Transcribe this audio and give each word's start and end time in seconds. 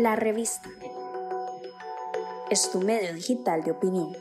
La 0.00 0.16
revista 0.16 0.70
es 2.48 2.70
tu 2.72 2.80
medio 2.80 3.12
digital 3.12 3.62
de 3.62 3.72
opinión. 3.72 4.16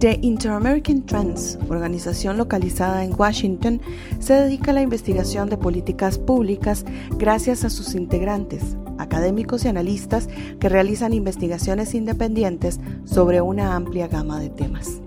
The 0.00 0.18
Inter-American 0.22 1.06
Trends, 1.06 1.56
organización 1.68 2.36
localizada 2.36 3.04
en 3.04 3.14
Washington, 3.16 3.80
se 4.18 4.34
dedica 4.34 4.72
a 4.72 4.74
la 4.74 4.82
investigación 4.82 5.48
de 5.48 5.56
políticas 5.56 6.18
públicas 6.18 6.84
gracias 7.16 7.62
a 7.62 7.70
sus 7.70 7.94
integrantes, 7.94 8.76
académicos 8.98 9.64
y 9.64 9.68
analistas 9.68 10.28
que 10.60 10.68
realizan 10.68 11.12
investigaciones 11.12 11.94
independientes 11.94 12.80
sobre 13.04 13.40
una 13.40 13.74
amplia 13.74 14.08
gama 14.08 14.40
de 14.40 14.50
temas. 14.50 15.00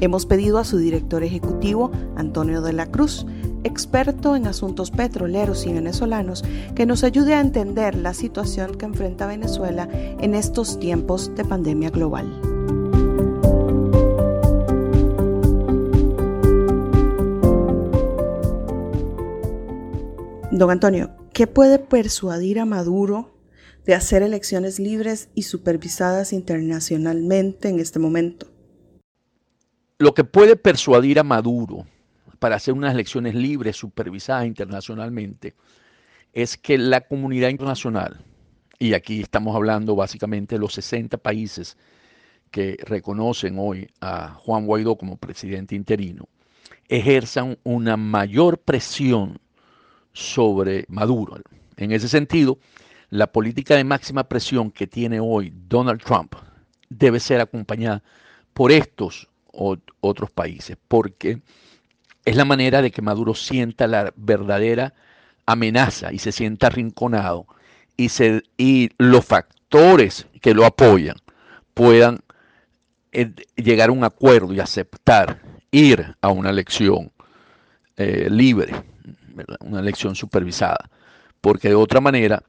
Hemos 0.00 0.24
pedido 0.24 0.58
a 0.58 0.64
su 0.64 0.78
director 0.78 1.22
ejecutivo, 1.22 1.90
Antonio 2.16 2.62
de 2.62 2.72
la 2.72 2.86
Cruz, 2.86 3.26
experto 3.64 4.34
en 4.34 4.46
asuntos 4.46 4.90
petroleros 4.90 5.66
y 5.66 5.72
venezolanos, 5.74 6.42
que 6.74 6.86
nos 6.86 7.04
ayude 7.04 7.34
a 7.34 7.40
entender 7.40 7.94
la 7.94 8.14
situación 8.14 8.76
que 8.76 8.86
enfrenta 8.86 9.26
Venezuela 9.26 9.88
en 9.92 10.34
estos 10.34 10.78
tiempos 10.78 11.34
de 11.34 11.44
pandemia 11.44 11.90
global. 11.90 12.40
Don 20.50 20.70
Antonio, 20.70 21.10
¿qué 21.40 21.46
puede 21.46 21.78
persuadir 21.78 22.60
a 22.60 22.66
Maduro 22.66 23.34
de 23.86 23.94
hacer 23.94 24.22
elecciones 24.22 24.78
libres 24.78 25.30
y 25.34 25.44
supervisadas 25.44 26.34
internacionalmente 26.34 27.70
en 27.70 27.80
este 27.80 27.98
momento? 27.98 28.46
Lo 29.96 30.12
que 30.12 30.24
puede 30.24 30.56
persuadir 30.56 31.18
a 31.18 31.22
Maduro 31.22 31.86
para 32.40 32.56
hacer 32.56 32.74
unas 32.74 32.92
elecciones 32.92 33.34
libres, 33.34 33.78
supervisadas 33.78 34.44
internacionalmente, 34.44 35.54
es 36.34 36.58
que 36.58 36.76
la 36.76 37.00
comunidad 37.00 37.48
internacional, 37.48 38.22
y 38.78 38.92
aquí 38.92 39.22
estamos 39.22 39.56
hablando 39.56 39.96
básicamente 39.96 40.56
de 40.56 40.58
los 40.58 40.74
60 40.74 41.16
países 41.16 41.78
que 42.50 42.76
reconocen 42.84 43.56
hoy 43.58 43.88
a 44.02 44.34
Juan 44.34 44.66
Guaidó 44.66 44.98
como 44.98 45.16
presidente 45.16 45.74
interino, 45.74 46.28
ejerzan 46.90 47.56
una 47.64 47.96
mayor 47.96 48.58
presión 48.58 49.40
sobre 50.12 50.84
Maduro. 50.88 51.40
En 51.76 51.92
ese 51.92 52.08
sentido, 52.08 52.58
la 53.10 53.32
política 53.32 53.74
de 53.74 53.84
máxima 53.84 54.24
presión 54.24 54.70
que 54.70 54.86
tiene 54.86 55.20
hoy 55.20 55.52
Donald 55.68 56.02
Trump 56.02 56.34
debe 56.88 57.20
ser 57.20 57.40
acompañada 57.40 58.02
por 58.52 58.72
estos 58.72 59.28
otros 59.52 60.30
países, 60.30 60.76
porque 60.88 61.40
es 62.24 62.36
la 62.36 62.44
manera 62.44 62.82
de 62.82 62.90
que 62.90 63.02
Maduro 63.02 63.34
sienta 63.34 63.86
la 63.86 64.12
verdadera 64.16 64.94
amenaza 65.46 66.12
y 66.12 66.18
se 66.18 66.32
sienta 66.32 66.68
arrinconado 66.68 67.46
y, 67.96 68.10
se, 68.10 68.42
y 68.56 68.90
los 68.98 69.24
factores 69.24 70.26
que 70.40 70.54
lo 70.54 70.64
apoyan 70.64 71.16
puedan 71.74 72.20
eh, 73.12 73.32
llegar 73.56 73.88
a 73.88 73.92
un 73.92 74.04
acuerdo 74.04 74.52
y 74.52 74.60
aceptar 74.60 75.42
ir 75.72 76.14
a 76.20 76.28
una 76.28 76.50
elección 76.50 77.10
eh, 77.96 78.28
libre 78.30 78.72
una 79.60 79.80
elección 79.80 80.14
supervisada, 80.14 80.90
porque 81.40 81.68
de 81.68 81.74
otra 81.74 82.00
manera 82.00 82.42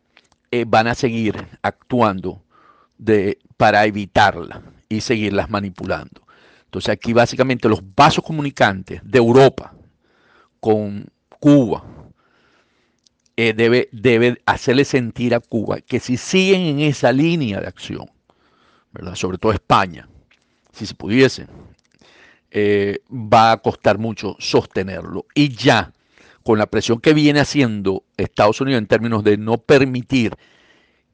eh, 0.51 0.65
van 0.67 0.87
a 0.87 0.95
seguir 0.95 1.35
actuando 1.61 2.43
de, 2.97 3.39
para 3.57 3.85
evitarla 3.85 4.61
y 4.89 5.01
seguirlas 5.01 5.49
manipulando. 5.49 6.21
Entonces 6.65 6.89
aquí 6.89 7.13
básicamente 7.13 7.67
los 7.67 7.81
vasos 7.95 8.23
comunicantes 8.23 9.01
de 9.03 9.17
Europa 9.17 9.73
con 10.59 11.05
Cuba 11.39 11.83
eh, 13.35 13.53
debe, 13.53 13.89
debe 13.91 14.41
hacerle 14.45 14.85
sentir 14.85 15.33
a 15.33 15.39
Cuba 15.39 15.81
que 15.81 15.99
si 15.99 16.17
siguen 16.17 16.61
en 16.61 16.79
esa 16.79 17.11
línea 17.11 17.59
de 17.59 17.67
acción, 17.67 18.09
sobre 19.15 19.37
todo 19.37 19.51
España, 19.51 20.07
si 20.71 20.85
se 20.85 20.93
pudiese, 20.93 21.47
eh, 22.51 22.99
va 23.09 23.53
a 23.53 23.57
costar 23.57 23.97
mucho 23.97 24.35
sostenerlo. 24.39 25.25
Y 25.33 25.49
ya 25.49 25.91
con 26.43 26.57
la 26.57 26.67
presión 26.67 26.99
que 26.99 27.13
viene 27.13 27.39
haciendo 27.39 28.03
Estados 28.17 28.61
Unidos 28.61 28.79
en 28.79 28.87
términos 28.87 29.23
de 29.23 29.37
no 29.37 29.57
permitir 29.57 30.35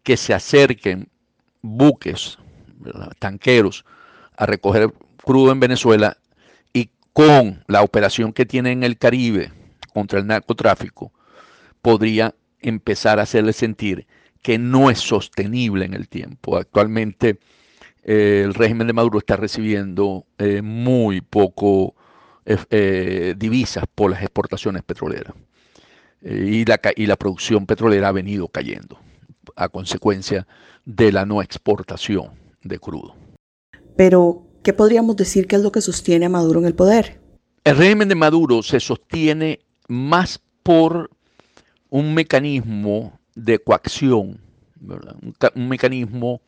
que 0.04 0.18
se 0.18 0.34
acerquen 0.34 1.10
buques, 1.62 2.38
tanqueros, 3.20 3.86
a 4.36 4.46
recoger 4.46 4.94
crudo 5.24 5.52
en 5.52 5.60
Venezuela 5.60 6.18
y 6.74 6.92
con 7.14 7.64
la 7.68 7.82
operación 7.82 8.32
que 8.32 8.46
tiene 8.46 8.72
en 8.72 8.84
el 8.84 8.98
Caribe 8.98 9.52
contra 9.94 10.20
el 10.20 10.28
narcotráfico, 10.28 11.12
podría 11.82 12.36
empezar 12.62 13.20
a 13.20 13.24
hacerle 13.24 13.54
sentir 13.54 14.08
que 14.42 14.58
no 14.58 14.90
es 14.90 15.00
sostenible 15.00 15.86
en 15.86 15.94
el 15.94 16.08
tiempo. 16.08 16.58
Actualmente 16.58 17.40
eh, 18.04 18.44
el 18.46 18.54
régimen 18.54 18.88
de 18.88 18.94
Maduro 18.94 19.20
está 19.20 19.36
recibiendo 19.36 20.26
eh, 20.38 20.62
muy 20.62 21.20
poco 21.22 21.96
eh, 22.48 23.36
divisas 23.38 23.84
por 23.94 24.12
las 24.12 24.22
exportaciones 24.22 24.82
petroleras. 24.84 25.34
Eh, 26.22 26.50
y, 26.52 26.66
la, 26.66 26.80
y 26.96 27.06
la 27.06 27.18
producción 27.18 27.66
petrolera 27.66 28.08
ha 28.08 28.12
venido 28.12 28.48
cayendo 28.48 29.00
a 29.56 29.70
consecuencia 29.70 30.48
de 30.86 31.12
la 31.12 31.26
no 31.26 31.42
exportación 31.42 32.30
de 32.64 32.80
crudo. 32.80 33.16
Pero, 33.96 34.46
¿qué 34.64 34.74
podríamos 34.74 35.16
decir 35.18 35.48
que 35.48 35.58
es 35.58 35.62
lo 35.62 35.72
que 35.72 35.82
sostiene 35.82 36.28
a 36.28 36.30
Maduro 36.30 36.60
en 36.60 36.66
el 36.66 36.76
poder? 36.76 37.20
El 37.64 37.78
régimen 37.78 38.08
de 38.08 38.16
Maduro 38.16 38.64
se 38.64 38.80
sostiene 38.80 39.60
más 39.88 40.40
por 40.64 41.10
un 41.90 42.14
mecanismo 42.14 43.20
de 43.36 43.60
coacción, 43.60 44.40
Un, 44.82 45.36
un, 45.56 45.70
mecanismo 45.70 46.42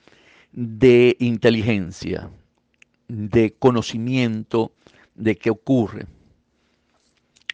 de 0.51 1.15
inteligencia, 1.19 2.29
de 3.07 3.53
conocimiento 3.57 4.71
de 5.19 5.37
qué 5.37 5.49
ocurre 5.49 6.07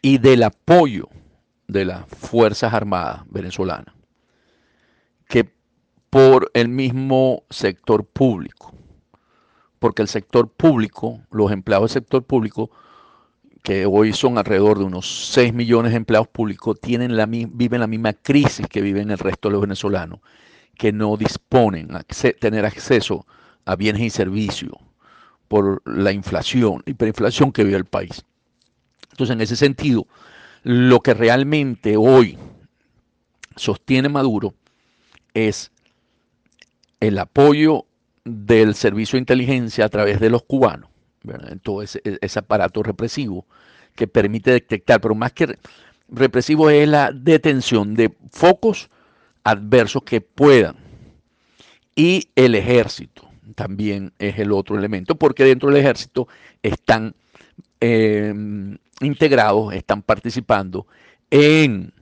y 0.01 0.19
del 0.19 0.43
apoyo 0.43 1.09
de 1.67 1.85
las 1.85 2.05
Fuerzas 2.07 2.73
Armadas 2.73 3.23
venezolanas, 3.29 3.93
que 5.27 5.49
por 6.09 6.51
el 6.53 6.69
mismo 6.69 7.43
sector 7.49 8.05
público, 8.05 8.73
porque 9.79 10.03
el 10.03 10.07
sector 10.07 10.47
público, 10.47 11.21
los 11.31 11.51
empleados 11.51 11.91
del 11.91 12.03
sector 12.03 12.23
público, 12.23 12.69
que 13.63 13.87
hoy 13.87 14.13
son 14.13 14.37
alrededor 14.37 14.77
de 14.77 14.85
unos 14.85 15.29
6 15.33 15.51
millones 15.53 15.91
de 15.91 15.97
empleados 15.97 16.27
públicos, 16.27 16.79
tienen 16.79 17.17
la, 17.17 17.25
viven 17.25 17.79
la 17.79 17.87
misma 17.87 18.13
crisis 18.13 18.67
que 18.67 18.81
viven 18.81 19.09
el 19.09 19.17
resto 19.17 19.49
de 19.49 19.53
los 19.53 19.61
venezolanos, 19.61 20.19
que 20.77 20.91
no 20.91 21.17
disponen 21.17 21.89
tener 22.39 22.65
acceso 22.65 23.25
a 23.65 23.75
bienes 23.75 24.03
y 24.03 24.11
servicios, 24.11 24.73
por 25.47 25.81
la 25.85 26.11
inflación, 26.11 26.83
hiperinflación 26.85 27.51
que 27.51 27.63
vive 27.63 27.77
el 27.77 27.85
país. 27.85 28.23
Entonces, 29.11 29.35
en 29.35 29.41
ese 29.41 29.55
sentido, 29.55 30.07
lo 30.63 30.99
que 31.01 31.13
realmente 31.13 31.95
hoy 31.97 32.37
sostiene 33.55 34.09
Maduro 34.09 34.53
es 35.33 35.71
el 36.99 37.17
apoyo 37.19 37.85
del 38.23 38.75
servicio 38.75 39.17
de 39.17 39.21
inteligencia 39.21 39.85
a 39.85 39.89
través 39.89 40.19
de 40.19 40.29
los 40.29 40.43
cubanos, 40.43 40.89
en 41.23 41.59
todo 41.59 41.81
ese, 41.81 42.01
aparato 42.35 42.83
represivo 42.83 43.45
que 43.95 44.07
permite 44.07 44.51
detectar, 44.51 44.99
pero 44.99 45.15
más 45.15 45.31
que 45.31 45.57
represivo 46.09 46.69
es 46.69 46.87
la 46.87 47.11
detención 47.11 47.95
de 47.95 48.13
focos 48.31 48.89
adversos 49.43 50.03
que 50.03 50.21
puedan. 50.21 50.75
Y 51.95 52.27
el 52.35 52.55
ejército 52.55 53.24
también 53.53 54.13
es 54.19 54.39
el 54.39 54.51
otro 54.51 54.77
elemento, 54.77 55.15
porque 55.15 55.43
dentro 55.43 55.69
del 55.69 55.77
ejército 55.77 56.27
están 56.63 57.13
em, 57.79 58.77
integrados, 59.01 59.73
están 59.73 60.01
participando 60.01 60.87
en 61.29 61.93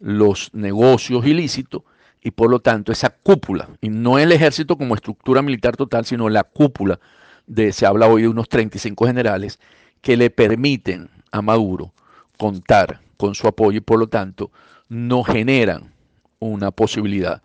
los 0.00 0.52
negocios 0.54 1.26
ilícitos 1.26 1.82
y 2.22 2.30
por 2.30 2.50
lo 2.50 2.60
tanto 2.60 2.92
esa 2.92 3.10
cúpula, 3.10 3.68
y 3.80 3.88
no 3.90 4.18
el 4.18 4.32
ejército 4.32 4.76
como 4.76 4.94
estructura 4.94 5.42
militar 5.42 5.76
total, 5.76 6.04
sino 6.04 6.28
la 6.28 6.44
cúpula 6.44 6.98
de, 7.46 7.72
se 7.72 7.86
habla 7.86 8.08
hoy 8.08 8.22
de 8.22 8.28
unos 8.28 8.48
35 8.48 9.06
generales 9.06 9.58
que 10.00 10.16
le 10.16 10.30
permiten 10.30 11.08
a 11.30 11.42
Maduro 11.42 11.92
contar 12.36 13.00
con 13.16 13.34
su 13.34 13.46
apoyo 13.46 13.78
y 13.78 13.82
por 13.82 13.98
lo 13.98 14.08
tanto 14.08 14.50
no 14.88 15.22
generan 15.22 15.92
una 16.38 16.70
posibilidad 16.70 17.42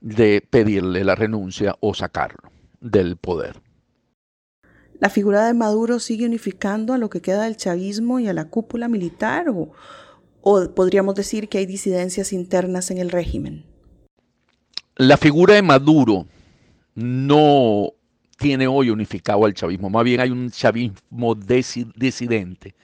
de 0.00 0.44
pedirle 0.48 1.04
la 1.04 1.14
renuncia 1.14 1.76
o 1.80 1.94
sacarlo 1.94 2.51
del 2.82 3.16
poder. 3.16 3.60
¿La 5.00 5.08
figura 5.08 5.46
de 5.46 5.54
Maduro 5.54 5.98
sigue 5.98 6.26
unificando 6.26 6.92
a 6.92 6.98
lo 6.98 7.10
que 7.10 7.20
queda 7.20 7.44
del 7.44 7.56
chavismo 7.56 8.20
y 8.20 8.28
a 8.28 8.32
la 8.32 8.48
cúpula 8.48 8.88
militar 8.88 9.46
o, 9.48 9.72
podríamos 10.74 11.14
decir 11.14 11.48
que 11.48 11.58
hay 11.58 11.66
disidencias 11.66 12.32
internas 12.32 12.90
en 12.90 12.98
el 12.98 13.10
régimen? 13.10 13.64
La 14.96 15.16
figura 15.16 15.54
de 15.54 15.62
Maduro 15.62 16.26
no 16.94 17.92
tiene 18.38 18.66
hoy 18.66 18.90
unificado 18.90 19.44
al 19.44 19.54
chavismo. 19.54 19.90
Más 19.90 20.04
bien 20.04 20.20
hay 20.20 20.30
un 20.30 20.50
chavismo 20.50 21.34
disidente 21.34 22.74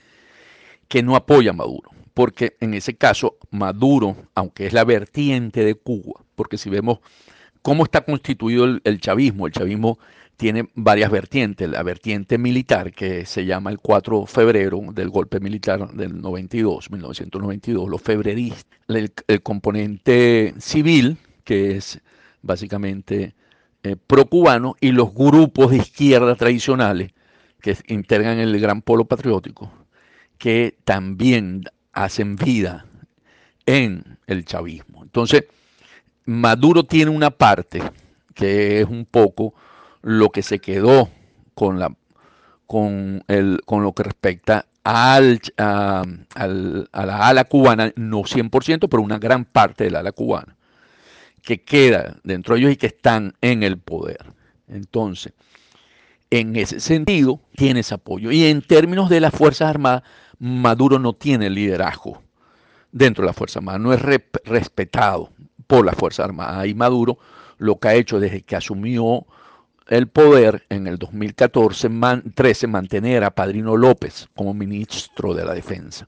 que 0.87 1.03
no 1.03 1.15
apoya 1.15 1.51
a 1.51 1.53
Maduro. 1.53 1.91
Porque 2.13 2.57
en 2.59 2.73
ese 2.73 2.95
caso, 2.95 3.37
Maduro, 3.49 4.17
aunque 4.35 4.65
es 4.65 4.73
la 4.73 4.83
vertiente 4.83 5.63
de 5.63 5.75
Cuba, 5.75 6.25
porque 6.35 6.57
si 6.57 6.69
vemos 6.69 6.99
cómo 7.61 7.83
está 7.83 8.01
constituido 8.01 8.79
el, 8.83 9.01
chavismo, 9.01 9.47
el 9.47 9.53
chavismo 9.53 9.99
tiene 10.37 10.69
varias 10.73 11.11
vertientes. 11.11 11.69
La 11.69 11.83
vertiente 11.83 12.37
militar, 12.37 12.93
que 12.93 13.25
se 13.25 13.45
llama 13.45 13.71
el 13.71 13.79
4 13.79 14.21
de 14.21 14.27
febrero 14.27 14.81
del 14.93 15.09
golpe 15.09 15.39
militar 15.39 15.91
del 15.91 16.21
92, 16.21 16.91
1992, 16.91 17.89
los 17.89 18.01
febreristas. 18.01 18.79
El, 18.87 19.11
componente 19.43 20.53
civil, 20.59 21.17
que 21.43 21.77
es 21.77 21.99
básicamente 22.41 23.35
eh, 23.83 23.95
pro-cubano, 23.95 24.75
y 24.79 24.91
los 24.91 25.13
grupos 25.13 25.71
de 25.71 25.77
izquierda 25.77 26.35
tradicionales 26.35 27.11
que 27.61 27.75
integran 27.87 28.39
el 28.39 28.57
gran 28.59 28.81
polo 28.81 29.05
patriótico, 29.05 29.71
que 30.37 30.77
también 30.85 31.65
hacen 31.91 32.37
vida 32.37 32.85
en 33.65 34.17
el 34.25 34.45
chavismo. 34.45 35.03
Entonces, 35.03 35.45
Maduro 36.29 36.83
tiene 36.83 37.09
una 37.09 37.31
parte 37.31 37.81
que 38.35 38.81
es 38.81 38.87
un 38.87 39.05
poco 39.05 39.55
lo 40.03 40.29
que 40.29 40.43
se 40.43 40.59
quedó 40.59 41.09
con, 41.55 41.79
la, 41.79 41.91
con, 42.67 43.23
el, 43.27 43.61
con 43.65 43.81
lo 43.81 43.93
que 43.93 44.03
respecta 44.03 44.67
al, 44.83 45.41
a, 45.57 46.03
la 46.45 47.27
ala 47.27 47.45
cubana, 47.45 47.91
no 47.95 48.19
100%, 48.19 48.87
pero 48.87 49.01
una 49.01 49.17
gran 49.17 49.43
parte 49.43 49.85
de 49.85 49.89
la 49.89 50.01
ala 50.01 50.11
cubana, 50.11 50.55
que 51.41 51.63
queda 51.63 52.17
dentro 52.23 52.53
de 52.53 52.61
ellos 52.61 52.73
y 52.73 52.77
que 52.77 52.87
están 52.87 53.33
en 53.41 53.63
el 53.63 53.79
poder. 53.79 54.23
Entonces, 54.67 55.33
en 56.29 56.55
ese 56.57 56.79
sentido, 56.79 57.41
tiene 57.55 57.79
ese 57.79 57.95
apoyo. 57.95 58.31
Y 58.31 58.45
en 58.45 58.61
términos 58.61 59.09
de 59.09 59.19
las 59.19 59.33
Fuerzas 59.33 59.67
Armadas, 59.67 60.03
Maduro 60.37 60.99
no 60.99 61.13
tiene 61.13 61.49
liderazgo 61.49 62.21
dentro 62.91 63.23
de 63.23 63.29
las 63.29 63.35
Fuerzas 63.35 63.57
Armadas, 63.57 63.81
no 63.81 63.93
es 63.93 64.01
respetado 64.45 65.31
por 65.69 65.85
las 65.85 65.95
Fuerzas 65.95 66.25
Armadas. 66.25 66.65
Y 66.65 66.73
Maduro 66.73 67.19
lo 67.59 67.77
que 67.77 67.87
ha 67.89 67.93
hecho 67.93 68.19
desde 68.19 68.41
que 68.41 68.55
asumió 68.55 69.27
el 69.87 70.07
poder 70.07 70.65
en 70.69 70.87
el 70.87 70.97
2014, 70.97 71.89
13, 72.33 72.67
mantener 72.67 73.23
a 73.23 73.29
Padrino 73.29 73.77
López 73.77 74.27
como 74.35 74.55
ministro 74.55 75.35
de 75.35 75.45
la 75.45 75.53
Defensa. 75.53 76.07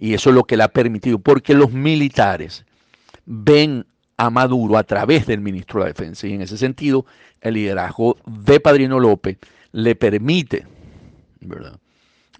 Y 0.00 0.14
eso 0.14 0.30
es 0.30 0.34
lo 0.34 0.42
que 0.44 0.56
le 0.56 0.64
ha 0.64 0.68
permitido, 0.68 1.20
porque 1.20 1.54
los 1.54 1.70
militares 1.70 2.64
ven 3.24 3.86
a 4.16 4.30
Maduro 4.30 4.76
a 4.76 4.82
través 4.82 5.26
del 5.28 5.40
ministro 5.40 5.78
de 5.78 5.84
la 5.84 5.92
Defensa. 5.92 6.26
Y 6.26 6.32
en 6.32 6.42
ese 6.42 6.58
sentido, 6.58 7.06
el 7.40 7.54
liderazgo 7.54 8.16
de 8.26 8.58
Padrino 8.58 8.98
López 8.98 9.38
le 9.70 9.94
permite 9.94 10.66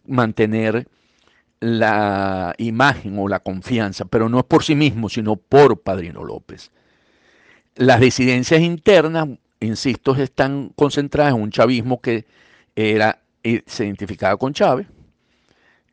mantener 0.07 0.89
la 1.61 2.55
imagen 2.59 3.19
o 3.19 3.29
la 3.29 3.41
confianza, 3.41 4.05
pero 4.05 4.29
no 4.29 4.39
es 4.39 4.45
por 4.45 4.63
sí 4.65 4.75
mismo, 4.75 5.09
sino 5.09 5.37
por 5.37 5.81
Padrino 5.81 6.25
López. 6.25 6.71
Las 7.75 8.01
disidencias 8.01 8.61
internas, 8.61 9.29
insisto, 9.61 10.15
están 10.17 10.73
concentradas 10.75 11.35
en 11.35 11.43
un 11.43 11.51
chavismo 11.51 12.01
que 12.01 12.27
era, 12.75 13.21
eh, 13.43 13.63
se 13.67 13.87
identificaba 13.87 14.37
con 14.37 14.53
Chávez 14.53 14.87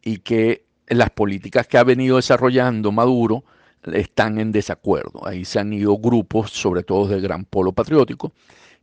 y 0.03 0.19
que 0.19 0.65
las 0.87 1.09
políticas 1.09 1.67
que 1.67 1.77
ha 1.77 1.83
venido 1.83 2.17
desarrollando 2.17 2.91
Maduro 2.91 3.43
están 3.93 4.39
en 4.39 4.51
desacuerdo. 4.51 5.25
Ahí 5.27 5.45
se 5.45 5.59
han 5.59 5.73
ido 5.73 5.97
grupos, 5.97 6.51
sobre 6.51 6.83
todo 6.83 7.07
del 7.07 7.21
gran 7.21 7.45
polo 7.45 7.71
patriótico, 7.71 8.33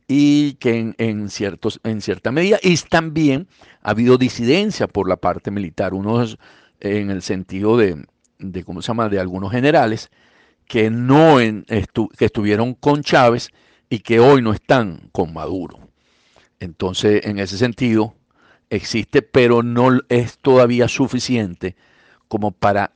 y 0.07 0.53
que 0.55 0.93
en, 0.97 1.29
ciertos, 1.29 1.79
en 1.83 2.01
cierta 2.01 2.31
medida, 2.31 2.59
y 2.61 2.75
también 2.77 3.47
ha 3.81 3.91
habido 3.91 4.17
disidencia 4.17 4.87
por 4.87 5.07
la 5.07 5.17
parte 5.17 5.51
militar. 5.51 5.93
Unos 5.93 6.37
en 6.83 7.09
el 7.09 7.21
sentido 7.21 7.77
de, 7.77 8.05
¿cómo 8.65 8.81
se 8.81 8.89
llama?, 8.89 9.09
de 9.09 9.19
algunos 9.19 9.51
generales 9.51 10.11
que 10.67 10.89
no 10.89 11.37
que 11.37 12.25
estuvieron 12.25 12.73
con 12.75 13.01
Chávez 13.01 13.49
y 13.89 13.99
que 13.99 14.19
hoy 14.19 14.41
no 14.41 14.53
están 14.53 15.09
con 15.11 15.33
Maduro. 15.33 15.79
Entonces, 16.59 17.25
en 17.25 17.39
ese 17.39 17.57
sentido, 17.57 18.15
existe, 18.69 19.21
pero 19.21 19.63
no 19.63 19.99
es 20.09 20.37
todavía 20.39 20.87
suficiente 20.87 21.75
como 22.27 22.51
para 22.51 22.91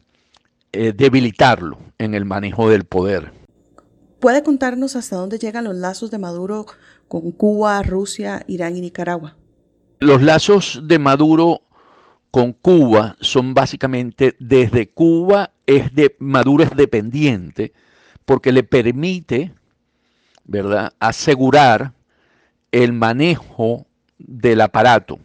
eh, 0.72 0.94
debilitarlo 0.96 1.78
en 1.98 2.14
el 2.14 2.26
manejo 2.26 2.70
del 2.70 2.86
poder. 2.86 3.34
¿Puede 4.20 4.44
contarnos 4.44 4.96
hasta 4.96 5.16
dónde 5.16 5.38
llegan 5.38 5.66
los 5.66 5.76
lazos 5.76 6.12
de 6.12 6.18
Maduro 6.18 6.66
con 7.08 7.32
Cuba, 7.32 7.82
Rusia, 7.84 8.44
Irán 8.48 8.76
y 8.76 8.82
Nicaragua? 8.82 9.36
Los 10.00 10.22
lazos 10.22 10.82
de 10.84 11.00
Maduro 11.00 11.62
con 12.38 12.54
Cuba 12.54 13.16
son 13.20 13.56
básicamente 13.56 14.36
desde 14.38 14.90
Cuba 14.90 15.54
es 15.66 15.96
de 15.96 16.16
Maduro 16.20 16.64
es 16.64 16.70
dependiente 16.70 17.74
porque 18.26 18.52
le 18.52 18.62
permite, 18.62 19.56
¿verdad?, 20.44 20.94
asegurar 21.00 21.94
el 22.72 22.94
manejo 22.94 23.88
del 24.20 24.62
aparato 24.62 25.18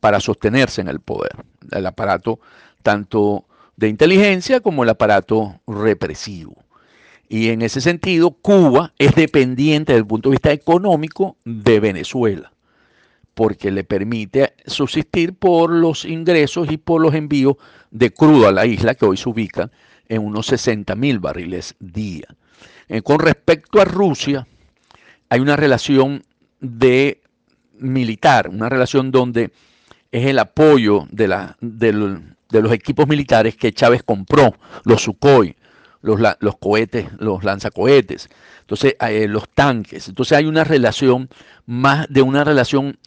para 0.00 0.20
sostenerse 0.20 0.80
en 0.80 0.88
el 0.88 1.00
poder, 1.00 1.36
el 1.70 1.84
aparato 1.84 2.40
tanto 2.82 3.44
de 3.76 3.88
inteligencia 3.88 4.60
como 4.60 4.84
el 4.84 4.88
aparato 4.88 5.60
represivo. 5.66 6.56
Y 7.28 7.50
en 7.50 7.60
ese 7.60 7.82
sentido, 7.82 8.30
Cuba 8.30 8.94
es 8.96 9.14
dependiente 9.14 9.92
desde 9.92 10.00
el 10.00 10.06
punto 10.06 10.30
de 10.30 10.36
vista 10.36 10.52
económico 10.52 11.36
de 11.44 11.78
Venezuela 11.78 12.52
porque 13.38 13.70
le 13.70 13.84
permite 13.84 14.54
subsistir 14.66 15.32
por 15.32 15.70
los 15.70 16.04
ingresos 16.04 16.72
y 16.72 16.76
por 16.76 17.00
los 17.00 17.14
envíos 17.14 17.54
de 17.92 18.12
crudo 18.12 18.48
a 18.48 18.52
la 18.52 18.66
isla, 18.66 18.96
que 18.96 19.06
hoy 19.06 19.16
se 19.16 19.28
ubica 19.28 19.70
en 20.08 20.24
unos 20.24 20.46
60 20.46 20.96
mil 20.96 21.20
barriles 21.20 21.76
día. 21.78 22.26
Eh, 22.88 23.00
con 23.00 23.20
respecto 23.20 23.80
a 23.80 23.84
Rusia, 23.84 24.48
hay 25.28 25.38
una 25.38 25.54
relación 25.54 26.24
de 26.58 27.20
militar, 27.78 28.48
una 28.48 28.68
relación 28.68 29.12
donde 29.12 29.52
es 30.10 30.26
el 30.26 30.40
apoyo 30.40 31.06
de, 31.12 31.28
la, 31.28 31.56
de, 31.60 31.92
los 31.92 32.72
equipos 32.72 33.06
militares 33.06 33.54
que 33.54 33.72
Chávez 33.72 34.02
compró, 34.02 34.56
los 34.82 35.02
Sukhoi, 35.02 35.54
los, 36.02 36.18
los 36.40 36.58
cohetes, 36.58 37.06
los 37.20 37.44
lanzacohetes, 37.44 38.30
entonces 38.62 38.96
eh, 39.00 39.28
los 39.28 39.48
tanques. 39.48 40.08
Entonces 40.08 40.36
hay 40.36 40.46
una 40.46 40.64
relación 40.64 41.28
más 41.66 42.08
de 42.08 42.22
una 42.22 42.42
relación 42.42 42.98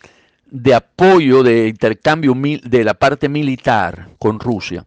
de 0.51 0.75
apoyo, 0.75 1.43
de 1.43 1.69
intercambio 1.69 2.35
de 2.35 2.83
la 2.83 2.93
parte 2.93 3.29
militar 3.29 4.09
con 4.19 4.39
Rusia 4.39 4.85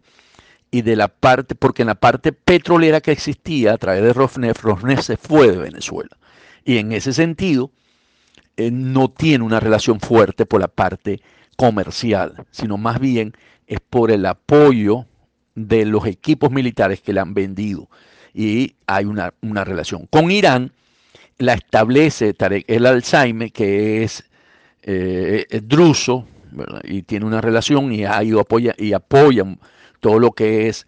y 0.71 0.83
de 0.83 0.95
la 0.95 1.07
parte, 1.07 1.55
porque 1.55 1.81
en 1.81 1.87
la 1.87 1.95
parte 1.95 2.31
petrolera 2.31 3.01
que 3.01 3.11
existía 3.11 3.73
a 3.73 3.77
través 3.77 4.03
de 4.03 4.13
Rosneft, 4.13 4.61
Rosneft 4.61 5.03
se 5.03 5.17
fue 5.17 5.51
de 5.51 5.57
Venezuela. 5.57 6.15
Y 6.63 6.77
en 6.77 6.91
ese 6.91 7.13
sentido, 7.13 7.71
eh, 8.57 8.71
no 8.71 9.09
tiene 9.09 9.43
una 9.43 9.59
relación 9.59 9.99
fuerte 9.99 10.45
por 10.45 10.61
la 10.61 10.67
parte 10.67 11.21
comercial, 11.57 12.45
sino 12.51 12.77
más 12.77 12.99
bien 12.99 13.33
es 13.67 13.79
por 13.79 14.11
el 14.11 14.25
apoyo 14.25 15.05
de 15.55 15.85
los 15.85 16.05
equipos 16.05 16.51
militares 16.51 17.01
que 17.01 17.13
le 17.13 17.21
han 17.21 17.33
vendido. 17.33 17.89
Y 18.33 18.75
hay 18.85 19.05
una, 19.05 19.33
una 19.41 19.63
relación. 19.63 20.07
Con 20.07 20.29
Irán 20.29 20.73
la 21.37 21.53
establece 21.53 22.33
Tarek 22.33 22.65
el 22.67 22.85
Alzheimer, 22.85 23.51
que 23.51 24.03
es 24.03 24.25
eh, 24.87 25.47
es 25.49 25.67
druso 25.67 26.27
y 26.83 27.01
tiene 27.01 27.25
una 27.25 27.41
relación 27.41 27.91
y 27.91 28.05
ha 28.05 28.23
ido 28.23 28.39
apoya, 28.39 28.75
y 28.77 28.93
apoya 28.93 29.43
todo 29.99 30.19
lo 30.19 30.31
que 30.31 30.67
es 30.67 30.85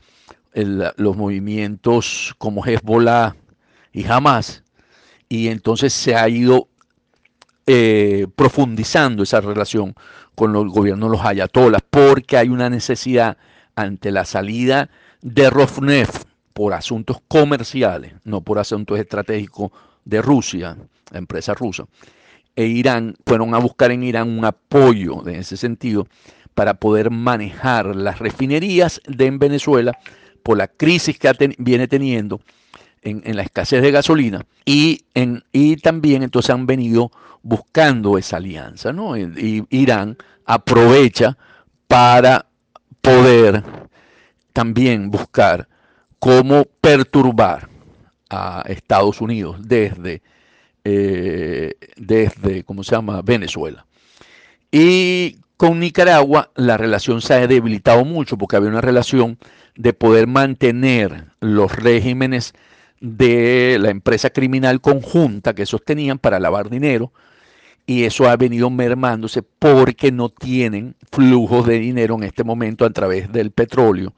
los 0.53 1.17
movimientos 1.17 2.35
como 2.37 2.63
Hezbollah 2.63 3.35
y 3.91 4.05
Hamas. 4.05 4.63
Y 5.29 5.47
entonces 5.47 5.93
se 5.93 6.15
ha 6.15 6.29
ido 6.29 6.67
eh, 7.65 8.27
profundizando 8.35 9.23
esa 9.23 9.41
relación 9.41 9.95
con 10.35 10.53
los 10.53 10.71
gobiernos 10.71 11.09
de 11.09 11.17
los 11.17 11.25
ayatolas 11.25 11.81
porque 11.89 12.37
hay 12.37 12.49
una 12.49 12.69
necesidad 12.69 13.37
ante 13.75 14.11
la 14.11 14.25
salida 14.25 14.89
de 15.21 15.49
Rosneft 15.49 16.25
por 16.53 16.73
asuntos 16.73 17.17
comerciales, 17.27 18.13
no 18.23 18.41
por 18.41 18.59
asuntos 18.59 18.99
estratégicos 18.99 19.71
de 20.05 20.21
Rusia, 20.21 20.77
la 21.11 21.17
empresa 21.17 21.53
rusa, 21.53 21.85
e 22.57 22.65
Irán 22.65 23.15
fueron 23.25 23.53
a 23.53 23.59
buscar 23.59 23.91
en 23.91 24.03
Irán 24.03 24.37
un 24.37 24.43
apoyo 24.43 25.25
en 25.27 25.35
ese 25.35 25.55
sentido 25.55 26.07
para 26.55 26.73
poder 26.73 27.11
manejar 27.11 27.95
las 27.95 28.17
refinerías 28.17 28.99
de 29.07 29.27
en 29.27 29.37
Venezuela 29.37 29.97
por 30.41 30.57
la 30.57 30.67
crisis 30.67 31.19
que 31.19 31.31
viene 31.59 31.87
teniendo 31.87 32.41
en, 33.03 33.35
la 33.35 33.43
escasez 33.43 33.83
de 33.83 33.91
gasolina 33.91 34.43
y, 34.65 35.05
en, 35.13 35.43
y 35.51 35.75
también 35.75 36.23
entonces 36.23 36.49
han 36.49 36.65
venido 36.65 37.11
buscando 37.43 38.17
esa 38.17 38.37
alianza, 38.37 38.91
¿no? 38.91 39.15
Y 39.15 39.63
Irán 39.69 40.17
aprovecha 40.43 41.37
para 41.87 42.47
poder 43.01 43.63
también 44.51 45.11
buscar 45.11 45.67
cómo 46.17 46.65
perturbar 46.81 47.69
a 48.31 48.63
Estados 48.65 49.21
Unidos 49.21 49.57
desde 49.61 50.23
eh, 50.89 51.73
desde, 51.97 52.63
¿cómo 52.63 52.81
se 52.81 52.95
llama?, 52.95 53.21
Venezuela. 53.21 53.85
Y 54.71 55.35
con 55.57 55.81
Nicaragua 55.81 56.51
la 56.55 56.77
relación 56.77 57.21
se 57.21 57.33
ha 57.33 57.45
debilitado 57.45 58.05
mucho 58.05 58.37
porque 58.37 58.55
había 58.55 58.69
una 58.69 58.79
relación 58.79 59.37
de 59.75 59.91
poder 59.91 60.27
mantener 60.27 61.25
los 61.41 61.75
regímenes 61.75 62.53
de 63.01 63.77
la 63.81 63.89
empresa 63.89 64.29
criminal 64.29 64.79
conjunta 64.79 65.53
que 65.53 65.65
sostenían 65.65 66.19
para 66.19 66.39
lavar 66.39 66.69
dinero 66.69 67.11
y 67.85 68.05
eso 68.05 68.29
ha 68.29 68.37
venido 68.37 68.69
mermándose 68.69 69.43
porque 69.43 70.13
no 70.13 70.29
tienen 70.29 70.95
flujos 71.11 71.67
de 71.67 71.79
dinero 71.79 72.15
en 72.15 72.23
este 72.23 72.45
momento 72.45 72.85
a 72.85 72.91
través 72.91 73.29
del 73.33 73.51
petróleo 73.51 74.13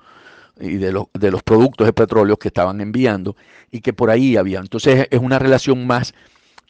y 0.60 0.76
de, 0.76 1.04
de 1.14 1.32
los 1.32 1.42
productos 1.42 1.88
de 1.88 1.94
petróleo 1.94 2.38
que 2.38 2.50
estaban 2.50 2.80
enviando 2.80 3.36
y 3.72 3.82
que 3.82 3.92
por 3.92 4.12
ahí 4.12 4.38
había. 4.38 4.60
Entonces 4.60 5.08
es 5.10 5.20
una 5.20 5.40
relación 5.40 5.88
más 5.88 6.14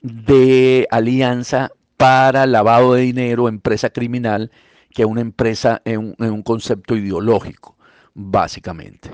de 0.02 0.88
alianza 0.92 1.72
para 1.98 2.46
lavado 2.46 2.94
de 2.94 3.02
dinero, 3.02 3.50
empresa 3.50 3.90
criminal, 3.90 4.52
que 4.92 5.06
una 5.06 5.22
empresa 5.22 5.82
en 5.86 6.16
un, 6.18 6.44
concepto 6.44 6.96
ideológico, 6.96 7.78
básicamente. 8.14 9.12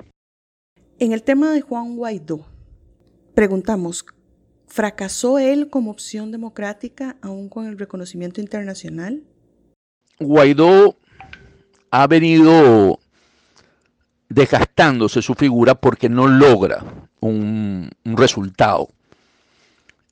En 1.00 1.12
el 1.12 1.24
tema 1.24 1.52
de 1.52 1.62
Juan 1.62 1.96
Guaidó, 1.96 2.46
preguntamos, 3.34 4.06
¿fracasó 4.68 5.40
él 5.40 5.70
como 5.70 5.92
opción 5.92 6.32
democrática 6.32 7.18
aún 7.22 7.50
con 7.50 7.66
el 7.66 7.78
reconocimiento 7.78 8.40
internacional? 8.40 9.24
Guaidó 10.20 10.98
ha 11.92 12.08
venido 12.08 13.00
desgastándose 14.30 15.22
su 15.22 15.34
figura 15.34 15.76
porque 15.76 16.10
no 16.10 16.28
logra 16.28 16.84
un, 17.20 17.90
resultado 18.04 18.90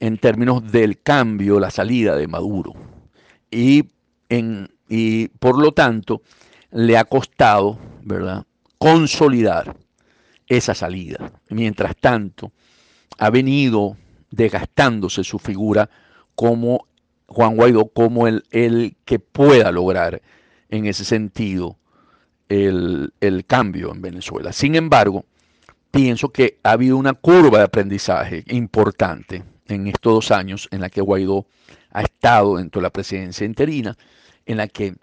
en 0.04 0.18
términos 0.18 0.70
del 0.70 1.02
cambio, 1.02 1.62
la 1.62 1.72
salida 1.72 2.18
de 2.18 2.28
Maduro. 2.28 2.74
Y, 3.50 3.86
en, 4.28 4.70
y 4.90 5.30
por 5.30 5.58
lo 5.58 5.72
tanto 5.72 6.22
le 6.72 6.98
ha 6.98 7.06
costado 7.06 7.80
consolidar 8.78 9.78
esa 10.48 10.76
salida. 10.76 11.32
Mientras 11.48 11.96
tanto, 11.96 12.52
ha 13.18 13.30
venido 13.30 13.96
desgastándose 14.30 15.24
su 15.24 15.40
figura 15.40 15.90
como 16.36 16.88
Juan 17.28 17.56
Guaidó, 17.56 17.88
como 17.88 18.28
el 18.28 18.98
que 19.06 19.20
pueda 19.20 19.72
lograr 19.72 20.22
en 20.68 20.86
ese 20.86 21.06
sentido 21.06 21.78
el, 22.50 23.46
cambio 23.48 23.94
en 23.94 24.02
Venezuela. 24.02 24.52
Sin 24.52 24.76
embargo, 24.76 25.24
pienso 25.92 26.28
que 26.28 26.60
ha 26.62 26.72
habido 26.72 26.98
una 26.98 27.14
curva 27.14 27.60
de 27.60 27.64
aprendizaje 27.64 28.44
importante 28.48 29.44
en 29.68 29.88
estos 29.88 30.14
dos 30.14 30.32
años 30.32 30.68
en 30.72 30.82
la 30.82 30.90
que 30.90 31.02
Guaidó 31.02 31.46
ha 31.92 32.02
estado 32.02 32.58
dentro 32.58 32.80
de 32.80 32.84
la 32.84 32.90
presidencia 32.90 33.46
interina, 33.46 33.98
en 34.46 34.58
la 34.58 34.68
que 34.68 34.96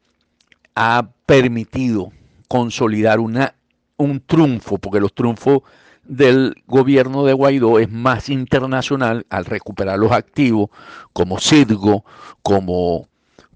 ha 0.74 1.08
permitido 1.26 2.12
consolidar 2.48 3.20
una, 3.20 3.54
un 3.96 4.20
triunfo, 4.20 4.78
porque 4.78 5.00
los 5.00 5.14
triunfos 5.14 5.62
del 6.04 6.56
gobierno 6.66 7.24
de 7.24 7.32
Guaidó 7.32 7.78
es 7.78 7.90
más 7.90 8.28
internacional 8.28 9.26
al 9.30 9.44
recuperar 9.44 9.98
los 9.98 10.12
activos 10.12 10.70
como 11.12 11.38
Citgo, 11.38 12.04
como 12.42 13.08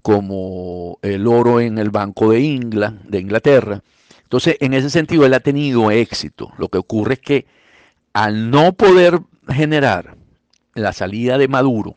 como 0.05 0.99
el 1.01 1.25
oro 1.25 1.59
en 1.59 1.79
el 1.79 1.89
Banco 1.89 2.29
de, 2.29 2.93
de 3.05 3.19
Inglaterra. 3.19 3.81
Entonces, 4.21 4.55
en 4.59 4.75
ese 4.75 4.91
sentido, 4.91 5.25
él 5.25 5.33
ha 5.33 5.39
tenido 5.39 5.89
éxito. 5.89 6.51
Lo 6.59 6.69
que 6.69 6.77
ocurre 6.77 7.15
es 7.15 7.21
que 7.21 7.47
al 8.13 8.51
no 8.51 8.73
poder 8.73 9.19
generar 9.49 10.14
la 10.75 10.93
salida 10.93 11.37
de 11.37 11.47
Maduro, 11.47 11.95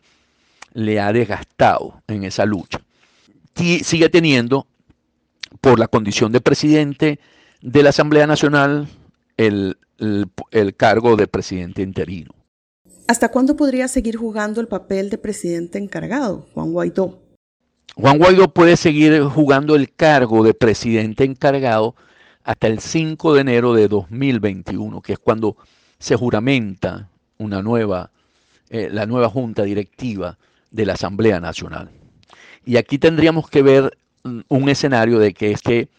le 0.73 0.99
ha 0.99 1.13
desgastado 1.13 2.01
en 2.07 2.23
esa 2.23 2.45
lucha. 2.45 2.81
Y 3.59 3.79
sigue 3.83 4.09
teniendo, 4.09 4.67
por 5.61 5.79
la 5.79 5.87
condición 5.87 6.31
de 6.31 6.41
presidente 6.41 7.19
de 7.61 7.83
la 7.83 7.89
Asamblea 7.89 8.25
Nacional, 8.25 8.87
el, 9.37 9.77
el 10.51 10.75
cargo 10.75 11.15
de 11.15 11.27
presidente 11.27 11.81
interino. 11.81 12.31
¿Hasta 13.07 13.29
cuándo 13.29 13.55
podría 13.55 13.87
seguir 13.87 14.17
jugando 14.17 14.61
el 14.61 14.67
papel 14.67 15.09
de 15.09 15.17
presidente 15.17 15.79
encargado, 15.79 16.47
Juan 16.53 16.71
Guaidó? 16.71 17.19
Juan 17.95 18.17
Guaidó 18.17 18.53
puede 18.53 18.77
seguir 18.77 19.21
jugando 19.23 19.75
el 19.75 19.91
cargo 19.91 20.43
de 20.43 20.53
presidente 20.53 21.23
encargado 21.23 21.95
hasta 22.43 22.67
el 22.67 22.79
5 22.79 23.33
de 23.33 23.41
enero 23.41 23.73
de 23.73 23.87
2021, 23.87 25.01
que 25.01 25.13
es 25.13 25.19
cuando 25.19 25.57
se 25.97 26.15
juramenta 26.15 27.09
una 27.37 27.61
nueva, 27.61 28.11
eh, 28.69 28.89
la 28.91 29.05
nueva 29.05 29.29
junta 29.29 29.63
directiva 29.63 30.37
de 30.71 30.85
la 30.85 30.93
Asamblea 30.93 31.39
Nacional. 31.39 31.89
Y 32.65 32.77
aquí 32.77 32.97
tendríamos 32.97 33.49
que 33.49 33.61
ver 33.61 33.97
mm, 34.23 34.41
un 34.47 34.69
escenario 34.69 35.19
de 35.19 35.33
que 35.33 35.51
es 35.51 35.61
que 35.61 35.89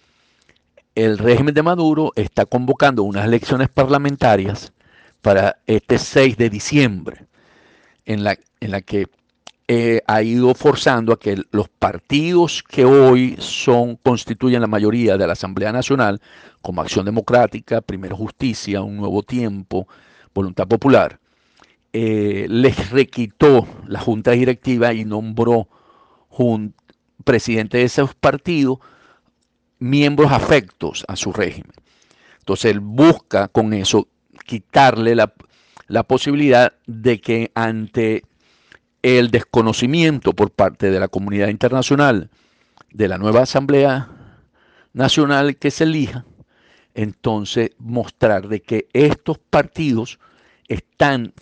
el 0.95 1.19
régimen 1.19 1.55
de 1.55 1.63
Maduro 1.63 2.13
está 2.17 2.47
convocando 2.47 3.03
unas 3.03 3.25
elecciones 3.25 3.69
parlamentarias 3.69 4.73
para 5.23 5.59
este 5.67 5.99
6 5.99 6.37
de 6.37 6.51
diciembre, 6.51 7.27
en 8.05 8.25
la, 8.25 8.37
en 8.61 8.71
la 8.71 8.81
que 8.81 9.07
eh, 9.69 10.03
ha 10.09 10.21
ido 10.23 10.53
forzando 10.55 11.13
a 11.13 11.19
que 11.21 11.41
los 11.53 11.69
partidos 11.69 12.65
que 12.65 12.85
hoy 12.85 13.37
son, 13.39 13.95
constituyen 13.95 14.61
la 14.61 14.67
mayoría 14.67 15.17
de 15.17 15.27
la 15.29 15.35
Asamblea 15.35 15.71
Nacional, 15.71 16.21
como 16.61 16.83
Acción 16.83 17.05
Democrática, 17.05 17.81
Primero 17.81 18.17
Justicia, 18.17 18.83
Un 18.83 18.97
Nuevo 18.97 19.23
Tiempo, 19.23 19.87
Voluntad 20.35 20.67
Popular, 20.67 21.20
eh, 21.93 22.47
les 22.49 22.91
requitó 22.91 23.67
la 23.87 24.01
Junta 24.01 24.33
Directiva 24.33 24.93
y 24.93 25.05
nombró 25.05 25.69
presidente 27.25 27.79
de 27.79 27.85
esos 27.85 28.15
partidos 28.15 28.79
miembros 29.79 30.33
afectos 30.33 31.05
a 31.07 31.17
su 31.17 31.33
régimen. 31.33 31.73
Entonces 32.39 32.71
él 32.71 32.81
busca 32.81 33.49
con 33.49 33.73
eso 33.75 34.09
quitarle 34.47 35.15
la, 35.15 35.35
la 35.87 36.03
posibilidad 36.05 36.73
de 36.87 37.21
que 37.21 37.51
ante 37.55 38.25
el 39.03 39.31
desconocimiento 39.31 40.33
por 40.33 40.51
parte 40.51 40.91
de 40.91 41.01
la 41.01 41.09
comunidad 41.09 41.49
internacional 41.49 42.31
de 42.93 43.09
la 43.09 43.19
nueva 43.19 43.43
Asamblea 43.43 44.09
Nacional 44.93 45.57
que 45.57 45.71
se 45.71 45.85
elija, 45.85 46.25
entonces 46.95 47.71
mostrar 47.79 48.49
de 48.49 48.63
que 48.63 48.89
estos 48.93 49.39
partidos 49.39 50.19
están, 50.69 51.33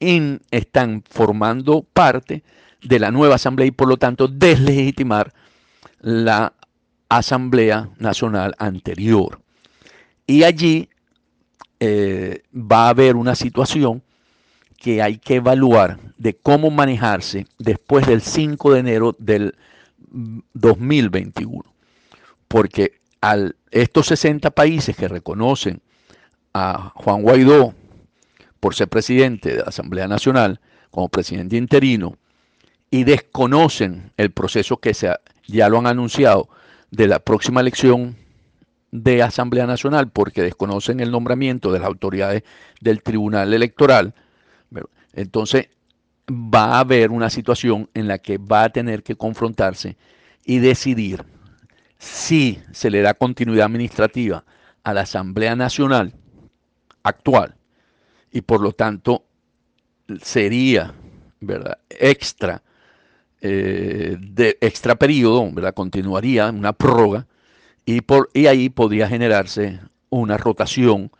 están 0.00 1.02
formando 1.08 1.82
parte 1.92 2.42
de 2.82 2.98
la 2.98 3.10
nueva 3.10 3.34
Asamblea 3.34 3.66
y 3.66 3.72
por 3.72 3.88
lo 3.88 3.96
tanto 3.96 4.28
deslegitimar 4.28 5.32
la 6.00 6.52
Asamblea 7.08 7.90
Nacional 7.98 8.54
anterior. 8.58 9.40
Y 10.26 10.44
allí 10.44 10.88
eh, 11.80 12.42
va 12.54 12.86
a 12.86 12.90
haber 12.90 13.16
una 13.16 13.34
situación 13.34 14.02
que 14.76 15.02
hay 15.02 15.18
que 15.18 15.36
evaluar 15.36 15.98
de 16.18 16.34
cómo 16.34 16.70
manejarse 16.70 17.46
después 17.58 18.06
del 18.06 18.20
5 18.20 18.74
de 18.74 18.78
enero 18.78 19.16
del 19.18 19.56
2021. 20.52 21.64
Porque 22.46 23.00
al, 23.20 23.56
estos 23.70 24.06
60 24.06 24.50
países 24.52 24.96
que 24.96 25.08
reconocen 25.08 25.80
a 26.54 26.92
Juan 26.94 27.22
Guaidó 27.22 27.74
por 28.60 28.74
ser 28.74 28.88
presidente 28.88 29.50
de 29.50 29.56
la 29.58 29.68
Asamblea 29.68 30.08
Nacional 30.08 30.60
como 30.90 31.08
presidente 31.08 31.56
interino 31.56 32.16
y 32.90 33.04
desconocen 33.04 34.12
el 34.16 34.30
proceso 34.30 34.78
que 34.78 34.94
se 34.94 35.14
ya 35.46 35.68
lo 35.68 35.78
han 35.78 35.86
anunciado 35.86 36.48
de 36.90 37.06
la 37.06 37.18
próxima 37.18 37.60
elección 37.60 38.16
de 38.90 39.22
Asamblea 39.22 39.66
Nacional 39.66 40.10
porque 40.10 40.42
desconocen 40.42 41.00
el 41.00 41.10
nombramiento 41.10 41.72
de 41.72 41.78
las 41.78 41.88
autoridades 41.88 42.42
del 42.80 43.02
Tribunal 43.02 43.52
Electoral, 43.52 44.14
entonces 45.12 45.68
va 46.30 46.76
a 46.76 46.80
haber 46.80 47.10
una 47.10 47.30
situación 47.30 47.88
en 47.94 48.08
la 48.08 48.18
que 48.18 48.38
va 48.38 48.64
a 48.64 48.68
tener 48.70 49.02
que 49.02 49.16
confrontarse 49.16 49.96
y 50.44 50.58
decidir 50.58 51.24
si 51.98 52.60
se 52.72 52.90
le 52.90 53.02
da 53.02 53.14
continuidad 53.14 53.66
administrativa 53.66 54.44
a 54.84 54.94
la 54.94 55.02
Asamblea 55.02 55.56
Nacional 55.56 56.14
actual 57.02 57.57
y 58.32 58.42
por 58.42 58.60
lo 58.60 58.72
tanto 58.72 59.24
sería 60.22 60.94
¿verdad? 61.40 61.78
extra 61.90 62.62
eh, 63.40 64.16
de 64.18 64.58
extra 64.60 64.96
periodo, 64.96 65.50
¿verdad? 65.52 65.74
continuaría 65.74 66.48
una 66.50 66.72
prórroga 66.72 67.26
y, 67.84 68.00
por, 68.00 68.30
y 68.34 68.46
ahí 68.46 68.68
podría 68.68 69.08
generarse 69.08 69.80
una 70.10 70.36
rotación 70.36 71.12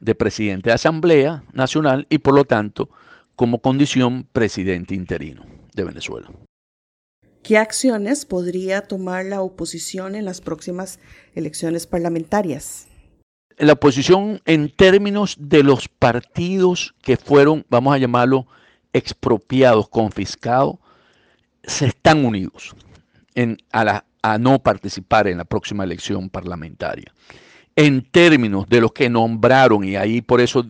de 0.00 0.14
presidente 0.14 0.70
de 0.70 0.74
Asamblea 0.74 1.44
Nacional 1.52 2.06
y 2.08 2.18
por 2.18 2.34
lo 2.34 2.44
tanto 2.44 2.88
como 3.34 3.60
condición 3.60 4.26
presidente 4.32 4.94
interino 4.94 5.44
de 5.74 5.84
Venezuela. 5.84 6.30
¿Qué 7.42 7.58
acciones 7.58 8.24
podría 8.24 8.82
tomar 8.82 9.24
la 9.26 9.40
oposición 9.40 10.14
en 10.14 10.24
las 10.24 10.40
próximas 10.40 10.98
elecciones 11.34 11.86
parlamentarias? 11.86 12.88
La 13.58 13.72
oposición 13.72 14.42
en 14.44 14.70
términos 14.70 15.36
de 15.38 15.62
los 15.62 15.88
partidos 15.88 16.94
que 17.00 17.16
fueron, 17.16 17.64
vamos 17.70 17.94
a 17.94 17.98
llamarlo, 17.98 18.46
expropiados, 18.92 19.88
confiscados, 19.88 20.76
se 21.62 21.86
están 21.86 22.24
unidos 22.24 22.74
a, 23.72 24.04
a 24.22 24.38
no 24.38 24.58
participar 24.58 25.26
en 25.26 25.38
la 25.38 25.44
próxima 25.44 25.84
elección 25.84 26.28
parlamentaria. 26.28 27.12
En 27.74 28.02
términos 28.02 28.68
de 28.68 28.80
los 28.80 28.92
que 28.92 29.08
nombraron, 29.08 29.84
y 29.84 29.96
ahí 29.96 30.20
por 30.20 30.40
eso 30.40 30.66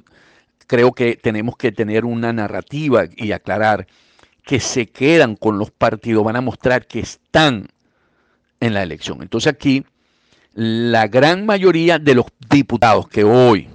creo 0.66 0.93
que 0.93 1.16
tenemos 1.16 1.57
que 1.57 1.73
tener 1.73 2.05
una 2.05 2.33
narrativa 2.33 3.05
y 3.16 3.33
aclarar 3.33 3.87
que 4.45 4.61
se 4.61 4.87
quedan 4.87 5.35
con 5.35 5.59
los 5.59 5.73
partidos, 5.73 6.25
van 6.25 6.37
a 6.37 6.40
mostrar 6.40 6.87
que 6.87 7.00
están 7.00 7.66
en 8.61 8.75
la 8.75 8.83
elección. 8.83 9.23
Entonces 9.23 9.52
aquí 9.52 9.85
la 10.56 11.06
gran 11.06 11.44
mayoría 11.44 11.98
de 11.98 12.14
los 12.14 12.25
diputados 12.48 13.08
que 13.08 13.25
hoy 13.25 13.68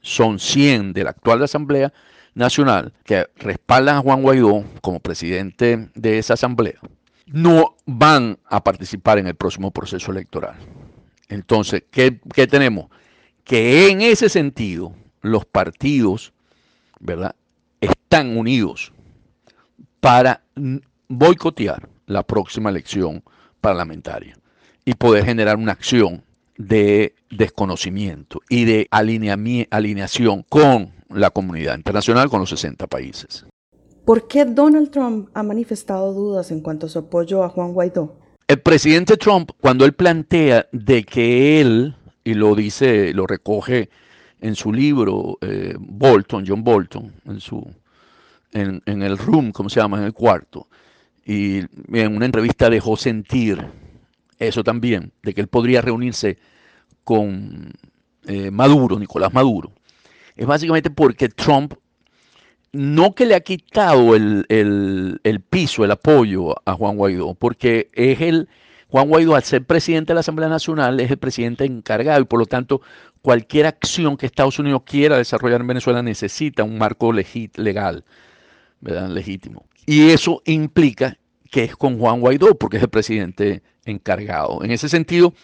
son 0.00 0.40
100 0.40 0.92
de 0.92 1.04
la 1.04 1.10
actual 1.10 1.40
Asamblea 1.44 1.92
Nacional, 2.34 2.92
que 3.04 3.28
respaldan 3.36 3.96
a 3.96 4.00
Juan 4.00 4.22
Guaidó 4.22 4.64
como 4.82 4.98
presidente 4.98 5.88
de 5.94 6.18
esa 6.18 6.34
Asamblea, 6.34 6.80
no 7.26 7.76
van 7.86 8.40
a 8.44 8.64
participar 8.64 9.18
en 9.18 9.28
el 9.28 9.36
próximo 9.36 9.70
proceso 9.70 10.10
electoral. 10.10 10.56
Entonces, 11.28 11.84
¿qué, 11.92 12.18
qué 12.34 12.48
tenemos? 12.48 12.88
Que 13.44 13.88
en 13.88 14.00
ese 14.00 14.28
sentido, 14.28 14.96
los 15.22 15.44
partidos, 15.44 16.32
¿verdad? 16.98 17.36
Están 17.80 18.36
unidos 18.36 18.92
para 20.00 20.42
boicotear 21.06 21.88
la 22.06 22.24
próxima 22.24 22.70
elección 22.70 23.22
parlamentaria 23.60 24.36
y 24.86 24.94
poder 24.94 25.26
generar 25.26 25.56
una 25.56 25.72
acción 25.72 26.22
de 26.56 27.14
desconocimiento 27.28 28.40
y 28.48 28.64
de 28.64 28.88
alineación 28.90 30.46
con 30.48 30.92
la 31.10 31.30
comunidad 31.30 31.76
internacional, 31.76 32.30
con 32.30 32.40
los 32.40 32.48
60 32.50 32.86
países. 32.86 33.44
¿Por 34.04 34.28
qué 34.28 34.44
Donald 34.44 34.90
Trump 34.90 35.28
ha 35.34 35.42
manifestado 35.42 36.14
dudas 36.14 36.52
en 36.52 36.60
cuanto 36.60 36.86
a 36.86 36.88
su 36.88 37.00
apoyo 37.00 37.42
a 37.42 37.48
Juan 37.48 37.72
Guaidó? 37.72 38.16
El 38.46 38.60
presidente 38.60 39.16
Trump, 39.16 39.50
cuando 39.60 39.84
él 39.84 39.92
plantea 39.92 40.68
de 40.70 41.02
que 41.02 41.60
él, 41.60 41.96
y 42.22 42.34
lo 42.34 42.54
dice, 42.54 43.12
lo 43.12 43.26
recoge 43.26 43.90
en 44.40 44.54
su 44.54 44.72
libro 44.72 45.36
eh, 45.40 45.74
Bolton, 45.78 46.44
John 46.46 46.62
Bolton, 46.62 47.12
en, 47.24 47.40
su, 47.40 47.68
en, 48.52 48.80
en 48.86 49.02
el 49.02 49.18
room, 49.18 49.50
como 49.50 49.68
se 49.68 49.80
llama, 49.80 49.98
en 49.98 50.04
el 50.04 50.12
cuarto, 50.12 50.68
y 51.24 51.58
en 51.92 52.14
una 52.14 52.26
entrevista 52.26 52.70
dejó 52.70 52.96
sentir 52.96 53.66
eso 54.38 54.62
también, 54.64 55.12
de 55.22 55.34
que 55.34 55.40
él 55.40 55.48
podría 55.48 55.80
reunirse 55.80 56.38
con 57.04 57.72
eh, 58.26 58.50
Maduro, 58.50 58.98
Nicolás 58.98 59.32
Maduro, 59.32 59.72
es 60.36 60.46
básicamente 60.46 60.90
porque 60.90 61.28
Trump 61.28 61.74
no 62.72 63.14
que 63.14 63.26
le 63.26 63.34
ha 63.34 63.40
quitado 63.40 64.14
el, 64.14 64.44
el, 64.48 65.40
piso, 65.40 65.84
el 65.84 65.90
apoyo 65.90 66.54
a 66.64 66.74
Juan 66.74 66.96
Guaidó, 66.96 67.34
porque 67.34 67.90
es 67.94 68.20
el, 68.20 68.48
Juan 68.88 69.08
Guaidó 69.08 69.34
al 69.34 69.42
ser 69.44 69.64
presidente 69.64 70.08
de 70.08 70.14
la 70.14 70.20
Asamblea 70.20 70.48
Nacional 70.48 71.00
es 71.00 71.10
el 71.10 71.16
presidente 71.16 71.64
encargado 71.64 72.20
y 72.20 72.24
por 72.24 72.38
lo 72.38 72.46
tanto 72.46 72.82
cualquier 73.22 73.66
acción 73.66 74.16
que 74.16 74.26
Estados 74.26 74.58
Unidos 74.58 74.82
quiera 74.84 75.16
desarrollar 75.16 75.62
en 75.62 75.66
Venezuela 75.68 76.02
necesita 76.02 76.64
un 76.64 76.76
marco 76.76 77.12
legal, 77.12 78.04
¿verdad? 78.80 79.08
legítimo. 79.08 79.64
Y 79.86 80.10
eso 80.10 80.42
implica 80.44 81.16
que 81.50 81.64
es 81.64 81.76
con 81.76 81.98
Juan 81.98 82.20
Guaidó, 82.20 82.54
porque 82.56 82.76
es 82.76 82.82
el 82.82 82.88
presidente 82.88 83.62
encargado. 83.84 84.62
En 84.62 84.70
ese 84.70 84.88
sentido, 84.88 85.34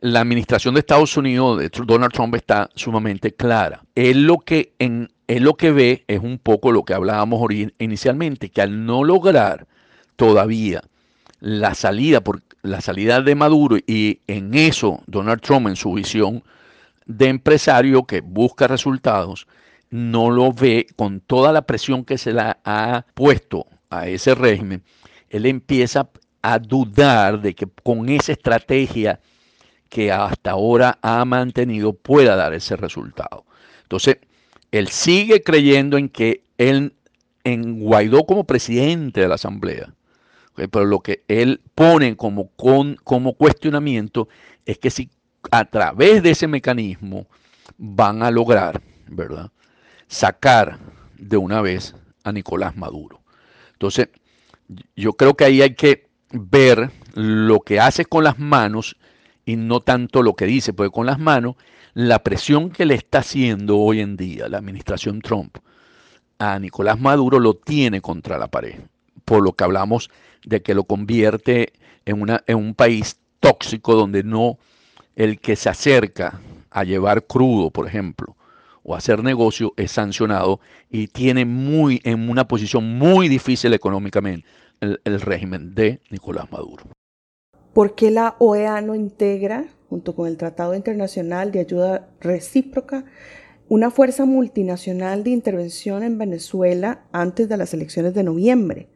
la 0.00 0.20
administración 0.20 0.74
de 0.74 0.80
Estados 0.80 1.16
Unidos, 1.16 1.58
de 1.60 1.70
Donald 1.86 2.12
Trump, 2.12 2.34
está 2.34 2.68
sumamente 2.74 3.32
clara. 3.32 3.82
Él 3.94 4.24
lo 4.24 4.38
que, 4.38 4.74
en, 4.78 5.10
lo 5.28 5.54
que 5.54 5.70
ve 5.70 6.04
es 6.08 6.20
un 6.20 6.38
poco 6.38 6.72
lo 6.72 6.84
que 6.84 6.94
hablábamos 6.94 7.40
inicialmente, 7.78 8.50
que 8.50 8.62
al 8.62 8.84
no 8.84 9.04
lograr 9.04 9.66
todavía 10.16 10.82
la 11.40 11.74
salida, 11.74 12.20
por, 12.20 12.42
la 12.62 12.80
salida 12.80 13.20
de 13.20 13.34
Maduro 13.34 13.76
y 13.86 14.20
en 14.26 14.54
eso 14.54 15.00
Donald 15.06 15.40
Trump 15.40 15.68
en 15.68 15.76
su 15.76 15.92
visión 15.92 16.42
de 17.06 17.28
empresario 17.28 18.04
que 18.04 18.20
busca 18.20 18.66
resultados, 18.66 19.46
no 19.90 20.30
lo 20.30 20.52
ve 20.52 20.86
con 20.96 21.20
toda 21.20 21.52
la 21.52 21.62
presión 21.62 22.04
que 22.04 22.18
se 22.18 22.32
le 22.32 22.42
ha 22.64 23.04
puesto 23.14 23.66
a 23.90 24.08
ese 24.08 24.34
régimen, 24.34 24.82
él 25.32 25.46
empieza 25.46 26.10
a 26.42 26.58
dudar 26.58 27.40
de 27.40 27.54
que 27.54 27.66
con 27.82 28.08
esa 28.08 28.32
estrategia 28.32 29.18
que 29.88 30.12
hasta 30.12 30.50
ahora 30.52 30.98
ha 31.00 31.24
mantenido 31.24 31.94
pueda 31.94 32.36
dar 32.36 32.52
ese 32.52 32.76
resultado. 32.76 33.44
Entonces, 33.82 34.18
él 34.70 34.88
sigue 34.88 35.42
creyendo 35.42 35.96
en 35.96 36.10
que 36.10 36.44
él, 36.58 36.94
en 37.44 37.80
Guaidó 37.80 38.24
como 38.24 38.44
presidente 38.44 39.22
de 39.22 39.28
la 39.28 39.36
Asamblea, 39.36 39.94
pero 40.54 40.84
lo 40.84 41.00
que 41.00 41.24
él 41.28 41.62
pone 41.74 42.14
como, 42.16 42.50
como 43.02 43.32
cuestionamiento 43.32 44.28
es 44.66 44.78
que 44.78 44.90
si 44.90 45.10
a 45.50 45.64
través 45.64 46.22
de 46.22 46.30
ese 46.30 46.46
mecanismo 46.46 47.26
van 47.78 48.22
a 48.22 48.30
lograr, 48.30 48.82
¿verdad?, 49.08 49.50
sacar 50.08 50.78
de 51.16 51.38
una 51.38 51.62
vez 51.62 51.94
a 52.22 52.32
Nicolás 52.32 52.76
Maduro. 52.76 53.22
Entonces, 53.72 54.08
yo 54.96 55.14
creo 55.14 55.34
que 55.34 55.44
ahí 55.44 55.62
hay 55.62 55.74
que 55.74 56.08
ver 56.32 56.90
lo 57.14 57.60
que 57.60 57.80
hace 57.80 58.04
con 58.04 58.24
las 58.24 58.38
manos 58.38 58.96
y 59.44 59.56
no 59.56 59.80
tanto 59.80 60.22
lo 60.22 60.34
que 60.34 60.46
dice, 60.46 60.72
porque 60.72 60.92
con 60.92 61.06
las 61.06 61.18
manos, 61.18 61.56
la 61.94 62.22
presión 62.22 62.70
que 62.70 62.86
le 62.86 62.94
está 62.94 63.18
haciendo 63.18 63.78
hoy 63.78 64.00
en 64.00 64.16
día 64.16 64.48
la 64.48 64.58
administración 64.58 65.20
Trump 65.20 65.58
a 66.38 66.58
Nicolás 66.58 66.98
Maduro 66.98 67.38
lo 67.38 67.54
tiene 67.54 68.00
contra 68.00 68.38
la 68.38 68.48
pared, 68.48 68.80
por 69.24 69.42
lo 69.42 69.52
que 69.52 69.64
hablamos 69.64 70.10
de 70.44 70.62
que 70.62 70.74
lo 70.74 70.84
convierte 70.84 71.72
en, 72.04 72.20
una, 72.20 72.42
en 72.46 72.56
un 72.56 72.74
país 72.74 73.18
tóxico 73.40 73.94
donde 73.94 74.22
no 74.24 74.58
el 75.14 75.38
que 75.38 75.56
se 75.56 75.68
acerca 75.68 76.40
a 76.70 76.84
llevar 76.84 77.26
crudo, 77.26 77.70
por 77.70 77.86
ejemplo, 77.86 78.36
o 78.82 78.94
hacer 78.94 79.22
negocio 79.22 79.72
es 79.76 79.92
sancionado 79.92 80.60
y 80.90 81.08
tiene 81.08 81.44
muy 81.44 82.00
en 82.04 82.28
una 82.28 82.48
posición 82.48 82.98
muy 82.98 83.28
difícil 83.28 83.72
económicamente 83.74 84.46
el 84.80 85.20
régimen 85.20 85.74
de 85.74 86.00
Nicolás 86.10 86.50
Maduro. 86.50 86.84
¿Por 87.72 87.94
qué 87.94 88.10
la 88.10 88.36
OEA 88.38 88.82
no 88.82 88.94
integra, 88.94 89.64
junto 89.88 90.14
con 90.14 90.28
el 90.28 90.36
Tratado 90.36 90.74
Internacional 90.74 91.52
de 91.52 91.60
Ayuda 91.60 92.08
Recíproca, 92.20 93.06
una 93.68 93.90
fuerza 93.90 94.26
multinacional 94.26 95.24
de 95.24 95.30
intervención 95.30 96.02
en 96.02 96.18
Venezuela 96.18 97.04
antes 97.12 97.48
de 97.48 97.56
las 97.56 97.72
elecciones 97.72 98.12
de 98.12 98.24
noviembre? 98.24 98.88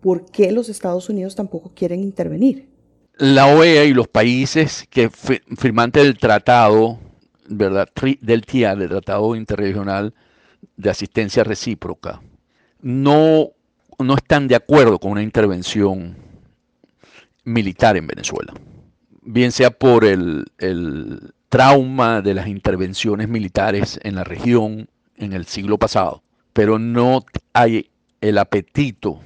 ¿Por 0.00 0.30
qué 0.30 0.50
los 0.50 0.70
Estados 0.70 1.10
Unidos 1.10 1.34
tampoco 1.34 1.72
quieren 1.74 2.00
intervenir? 2.00 2.70
La 3.18 3.46
OEA 3.54 3.84
y 3.84 3.92
los 3.92 4.08
países 4.08 4.86
que 4.88 5.10
firmantes 5.10 6.02
del 6.02 6.16
tratado, 6.16 6.98
¿verdad? 7.48 7.88
del 8.20 8.44
TIA, 8.44 8.76
del 8.76 8.88
Tratado 8.88 9.34
Interregional 9.36 10.14
de 10.76 10.90
Asistencia 10.90 11.44
Recíproca, 11.44 12.20
no, 12.80 13.50
no 13.98 14.14
están 14.16 14.48
de 14.48 14.56
acuerdo 14.56 14.98
con 14.98 15.12
una 15.12 15.22
intervención 15.22 16.16
militar 17.44 17.96
en 17.96 18.06
Venezuela, 18.06 18.52
bien 19.22 19.52
sea 19.52 19.70
por 19.70 20.04
el, 20.04 20.44
trauma 21.48 22.20
de 22.20 22.34
las 22.34 22.48
intervenciones 22.48 23.28
militares 23.28 24.00
en 24.02 24.16
la 24.16 24.24
región 24.24 24.88
en 25.16 25.32
el 25.32 25.46
siglo 25.46 25.78
pasado, 25.78 26.22
pero 26.52 26.78
no 26.78 27.24
hay 27.52 27.88
el 28.20 28.38
apetito 28.38 29.20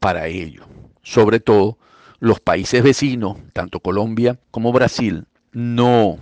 para 0.00 0.26
ello. 0.26 0.64
Sobre 1.02 1.38
todo 1.40 1.78
los 2.18 2.40
países 2.40 2.82
vecinos, 2.82 3.38
tanto 3.52 3.80
Colombia 3.80 4.38
como 4.50 4.72
Brasil, 4.72 5.26
no 5.52 6.18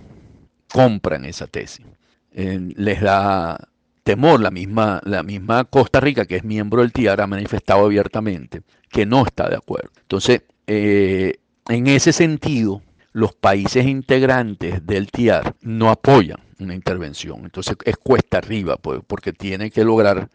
compran 0.71 1.25
esa 1.25 1.47
tesis. 1.47 1.85
les 2.31 3.01
da 3.01 3.69
temor, 4.03 4.39
la 4.39 4.51
misma, 4.51 5.01
la 5.03 5.23
misma 5.23 5.65
Costa 5.65 5.99
Rica, 5.99 6.25
que 6.25 6.37
es 6.37 6.43
miembro 6.43 6.81
del 6.81 6.91
TIAR, 6.91 7.21
ha 7.21 7.27
manifestado 7.27 7.85
abiertamente 7.85 8.61
que 8.89 9.05
no 9.05 9.25
está 9.25 9.49
de 9.49 9.55
acuerdo. 9.55 9.91
Entonces, 10.01 10.43
eh, 10.67 11.35
en 11.67 11.87
ese 11.87 12.11
sentido, 12.13 12.81
los 13.11 13.33
países 13.33 13.85
integrantes 13.85 14.85
del 14.85 15.11
TIAR 15.11 15.55
no 15.61 15.89
apoyan 15.89 16.39
una 16.59 16.75
intervención. 16.75 17.41
Entonces 17.43 17.75
es 17.85 17.97
cuesta 17.97 18.37
arriba, 18.37 18.77
pues, 18.77 19.01
porque 19.05 19.33
tiene 19.33 19.71
que 19.71 19.83
lograr 19.83 20.29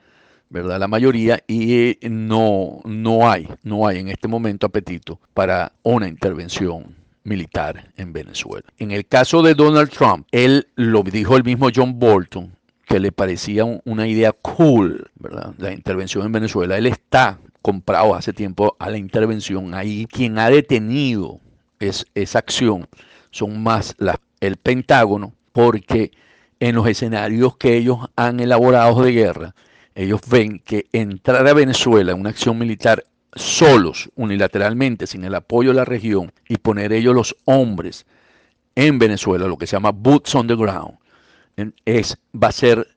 ¿verdad? 0.49 0.79
la 0.79 0.89
mayoría 0.89 1.43
y 1.47 1.99
no, 2.03 2.81
no 2.85 3.29
hay, 3.29 3.49
no 3.63 3.87
hay 3.87 3.99
en 3.99 4.09
este 4.09 4.29
momento 4.29 4.67
apetito 4.67 5.21
para 5.33 5.73
una 5.83 6.09
intervención 6.09 6.95
militar 7.25 7.91
en 7.97 8.13
Venezuela. 8.13 8.67
En 8.79 8.91
el 8.91 9.07
caso 9.07 9.43
de 9.43 9.55
Donald 9.55 9.91
Trump, 9.91 10.27
él 10.31 10.69
lo 10.77 11.03
dijo 11.03 11.37
el 11.37 11.45
mismo 11.45 11.69
John 11.75 11.99
Bolton, 11.99 12.55
que 12.87 13.01
le 13.01 13.13
parecía 13.13 13.65
una 13.85 14.07
idea 14.07 14.33
cool, 14.33 15.11
¿verdad? 15.17 15.55
La 15.59 15.73
intervención 15.73 16.25
en 16.25 16.33
Venezuela. 16.33 16.77
Él 16.77 16.87
está 16.87 17.39
comprado 17.63 18.15
hace 18.15 18.33
tiempo 18.33 18.77
a 18.79 18.91
la 18.91 18.99
intervención 18.99 19.75
ahí. 19.75 20.07
Quien 20.07 20.39
ha 20.39 20.51
detenido 20.51 21.41
es, 21.81 22.07
esa 22.15 22.41
acción 22.41 22.87
son 23.31 23.63
más 23.63 23.97
el 24.41 24.57
Pentágono, 24.59 25.33
porque 25.53 26.13
en 26.61 26.75
los 26.75 26.87
escenarios 26.87 27.57
que 27.57 27.77
ellos 27.77 27.99
han 28.17 28.39
elaborado 28.41 29.03
de 29.03 29.13
guerra, 29.13 29.55
ellos 29.95 30.21
ven 30.29 30.59
que 30.59 30.87
entrar 30.93 31.47
a 31.47 31.55
Venezuela 31.55 32.13
en 32.13 32.21
una 32.21 32.31
acción 32.31 32.59
militar 32.59 33.05
solos, 33.35 34.11
unilateralmente, 34.15 35.07
sin 35.07 35.25
el 35.25 35.35
apoyo 35.35 35.71
de 35.71 35.77
la 35.77 35.85
región, 35.85 36.33
y 36.49 36.57
poner 36.59 36.93
ellos 36.93 37.15
los 37.15 37.37
hombres 37.45 38.07
en 38.75 38.99
Venezuela, 38.99 39.47
lo 39.47 39.57
que 39.57 39.67
se 39.67 39.77
llama 39.77 39.93
boots 39.93 40.35
on 40.35 40.47
the 40.47 40.57
ground, 40.57 40.99
es, 41.85 42.19
va 42.35 42.49
a 42.49 42.53
ser 42.53 42.89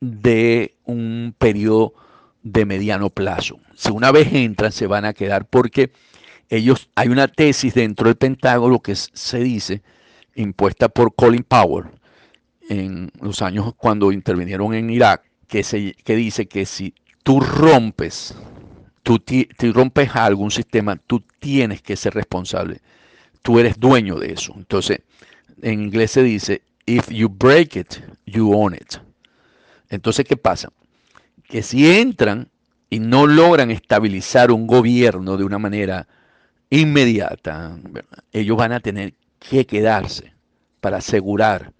de 0.00 0.76
un 0.84 1.34
periodo 1.38 1.94
de 2.42 2.64
mediano 2.64 3.10
plazo. 3.10 3.58
Si 3.74 3.90
una 3.90 4.12
vez 4.12 4.32
entran, 4.32 4.72
se 4.72 4.86
van 4.86 5.04
a 5.04 5.12
quedar 5.12 5.46
porque 5.46 5.90
ellos, 6.48 6.88
hay 6.94 7.08
una 7.08 7.26
tesis 7.26 7.74
dentro 7.74 8.06
del 8.06 8.16
Pentágono 8.16 8.80
que 8.80 8.94
se 8.94 9.38
dice, 9.40 9.82
impuesta 10.36 10.88
por 10.88 11.14
Colin 11.14 11.42
Powell 11.42 11.86
en 12.68 13.10
los 13.20 13.42
años 13.42 13.74
cuando 13.76 14.12
intervinieron 14.12 14.74
en 14.74 14.90
Irak, 14.90 15.24
que, 15.48 15.62
se, 15.62 15.94
que 15.94 16.16
dice 16.16 16.46
que 16.46 16.66
si 16.66 16.94
tú 17.22 17.40
rompes, 17.40 18.36
tú, 19.06 19.72
rompes 19.72 20.10
algún 20.16 20.50
sistema, 20.50 20.96
tú 20.96 21.22
tienes 21.38 21.80
que 21.80 21.94
ser 21.94 22.14
responsable. 22.14 22.80
Tú 23.40 23.60
eres 23.60 23.78
dueño 23.78 24.18
de 24.18 24.32
eso. 24.32 24.52
Entonces, 24.56 25.02
en 25.62 25.84
inglés 25.84 26.10
se 26.10 26.24
dice, 26.24 26.62
if 26.86 27.08
you 27.10 27.28
break 27.28 27.76
it, 27.76 27.94
you 28.26 28.52
own 28.52 28.74
it. 28.74 28.96
Entonces, 29.90 30.24
¿qué 30.24 30.36
pasa? 30.36 30.72
Que 31.44 31.62
si 31.62 31.88
entran 31.88 32.48
y 32.90 32.98
no 32.98 33.28
logran 33.28 33.70
estabilizar 33.70 34.50
un 34.50 34.66
gobierno 34.66 35.36
de 35.36 35.44
una 35.44 35.58
manera 35.58 36.08
inmediata, 36.68 37.78
ellos 38.32 38.56
van 38.56 38.72
a 38.72 38.80
tener 38.80 39.14
que 39.38 39.66
quedarse 39.66 40.32
para 40.80 40.96
asegurar 40.96 41.72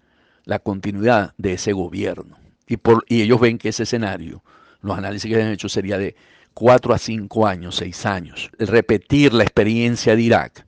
la 0.45 0.59
continuidad 0.59 1.33
de 1.37 1.53
ese 1.53 1.73
gobierno. 1.73 2.37
Y 2.67 3.21
ellos 3.21 3.41
ven 3.41 3.57
que 3.57 3.69
ese 3.69 3.83
escenario, 3.83 4.41
los 4.81 4.97
análisis 4.97 5.29
que 5.29 5.41
han 5.41 5.51
hecho 5.51 5.69
sería 5.69 5.97
de 5.97 6.15
cuatro 6.53 6.93
a 6.93 6.97
cinco 6.97 7.45
años, 7.45 7.75
seis 7.75 8.05
años. 8.05 8.49
Repetir 8.57 9.33
la 9.33 9.43
experiencia 9.43 10.15
de 10.15 10.21
Irak 10.21 10.65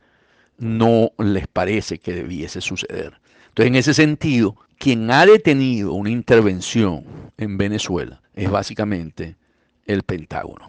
no 0.58 1.12
les 1.18 1.48
parece 1.48 2.00
que 2.00 2.14
debiese 2.14 2.62
suceder. 2.62 3.20
Entonces, 3.50 3.68
en 3.68 3.76
ese 3.76 3.94
sentido, 3.94 4.56
quien 4.78 5.10
ha 5.12 5.26
detenido 5.26 5.94
una 5.94 6.10
intervención 6.10 7.06
en 7.38 7.58
Venezuela 7.58 8.22
es 8.34 8.50
básicamente 8.50 9.36
el 9.86 10.04
Pentágono. 10.04 10.68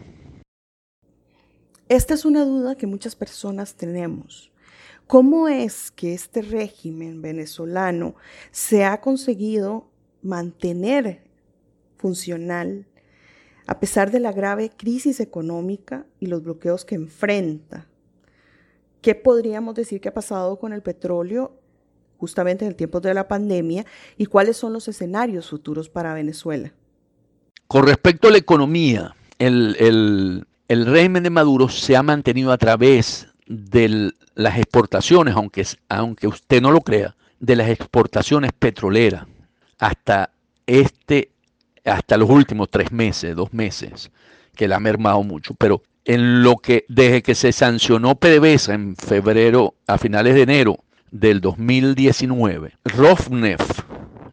Esta 1.87 2.13
es 2.13 2.25
una 2.25 2.43
duda 2.43 2.75
que 2.75 2.87
muchas 2.87 3.15
personas 3.15 3.75
tenemos. 3.75 4.51
¿Cómo 5.07 5.49
es 5.49 5.91
que 5.91 6.13
este 6.13 6.41
régimen 6.41 7.21
venezolano 7.21 8.15
se 8.51 8.85
ha 8.85 9.01
conseguido 9.01 9.89
mantener 10.21 11.23
funcional 11.97 12.87
a 13.71 13.79
pesar 13.79 14.11
de 14.11 14.19
la 14.19 14.33
grave 14.33 14.69
crisis 14.69 15.21
económica 15.21 16.05
y 16.19 16.25
los 16.25 16.43
bloqueos 16.43 16.83
que 16.83 16.95
enfrenta? 16.95 17.87
¿Qué 19.01 19.15
podríamos 19.15 19.75
decir 19.75 20.01
que 20.01 20.09
ha 20.09 20.13
pasado 20.13 20.59
con 20.59 20.73
el 20.73 20.81
petróleo 20.81 21.53
justamente 22.17 22.65
en 22.65 22.71
el 22.71 22.75
tiempo 22.75 22.99
de 22.99 23.13
la 23.13 23.29
pandemia 23.29 23.85
y 24.17 24.25
cuáles 24.25 24.57
son 24.57 24.73
los 24.73 24.89
escenarios 24.89 25.49
futuros 25.49 25.87
para 25.87 26.13
Venezuela? 26.13 26.73
Con 27.67 27.87
respecto 27.87 28.27
a 28.27 28.31
la 28.31 28.39
economía, 28.39 29.15
el, 29.39 30.45
régimen 30.67 31.23
de 31.23 31.29
Maduro 31.29 31.69
se 31.69 31.95
ha 31.95 32.03
mantenido 32.03 32.51
a 32.51 32.57
través 32.57 33.29
de 33.47 34.11
las 34.35 34.57
exportaciones, 34.57 35.33
aunque, 35.33 35.65
aunque 35.87 36.27
usted 36.27 36.61
no 36.61 36.71
lo 36.71 36.81
crea, 36.81 37.15
de 37.39 37.55
las 37.55 37.69
exportaciones 37.69 38.51
petroleras 38.51 39.27
hasta 39.79 40.33
este, 40.67 41.31
hasta 41.85 42.17
los 42.17 42.29
últimos 42.29 42.69
tres 42.69 42.91
meses, 42.91 43.35
dos 43.35 43.53
meses, 43.53 44.11
que 44.55 44.67
la 44.67 44.77
ha 44.77 44.79
mermado 44.79 45.23
mucho. 45.23 45.53
Pero 45.55 45.81
en 46.05 46.43
lo 46.43 46.57
que, 46.57 46.85
desde 46.87 47.21
que 47.21 47.35
se 47.35 47.51
sancionó 47.51 48.15
PDVSA 48.15 48.73
en 48.73 48.95
febrero, 48.95 49.75
a 49.87 49.97
finales 49.97 50.35
de 50.35 50.41
enero 50.43 50.83
del 51.11 51.41
2019, 51.41 52.73
Rosneft, 52.85 53.81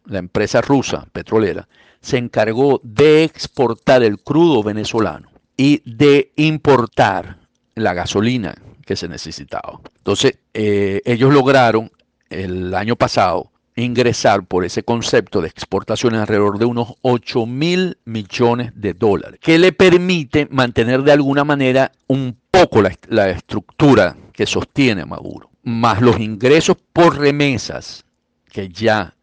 la 0.05 0.19
empresa 0.19 0.61
rusa 0.61 1.07
petrolera, 1.11 1.67
se 2.01 2.17
encargó 2.17 2.79
de 2.83 3.23
exportar 3.23 4.03
el 4.03 4.19
crudo 4.19 4.63
venezolano 4.63 5.29
y 5.57 5.81
de 5.85 6.31
importar 6.37 7.37
la 7.75 7.93
gasolina 7.93 8.55
que 8.85 8.95
se 8.95 9.07
necesitaba. 9.07 9.79
Entonces, 9.97 10.39
eh, 10.53 11.01
ellos 11.05 11.33
lograron 11.33 11.91
el 12.29 12.73
año 12.73 12.95
pasado 12.95 13.51
ingresar 13.75 14.45
por 14.45 14.65
ese 14.65 14.83
concepto 14.83 15.41
de 15.41 15.47
exportaciones 15.47 16.21
alrededor 16.21 16.59
de 16.59 16.65
unos 16.65 16.95
8 17.01 17.45
mil 17.45 17.97
millones 18.05 18.71
de 18.75 18.93
dólares, 18.93 19.39
que 19.41 19.57
le 19.57 19.71
permite 19.71 20.47
mantener 20.51 21.03
de 21.03 21.11
alguna 21.11 21.43
manera 21.43 21.91
un 22.07 22.37
poco 22.51 22.81
la, 22.81 23.29
estructura 23.29 24.15
que 24.33 24.45
sostiene 24.45 25.05
Maduro, 25.05 25.49
más 25.63 26.01
los 26.01 26.19
ingresos 26.19 26.77
por 26.93 27.17
remesas 27.17 28.05
que 28.51 28.69
ya 28.69 29.15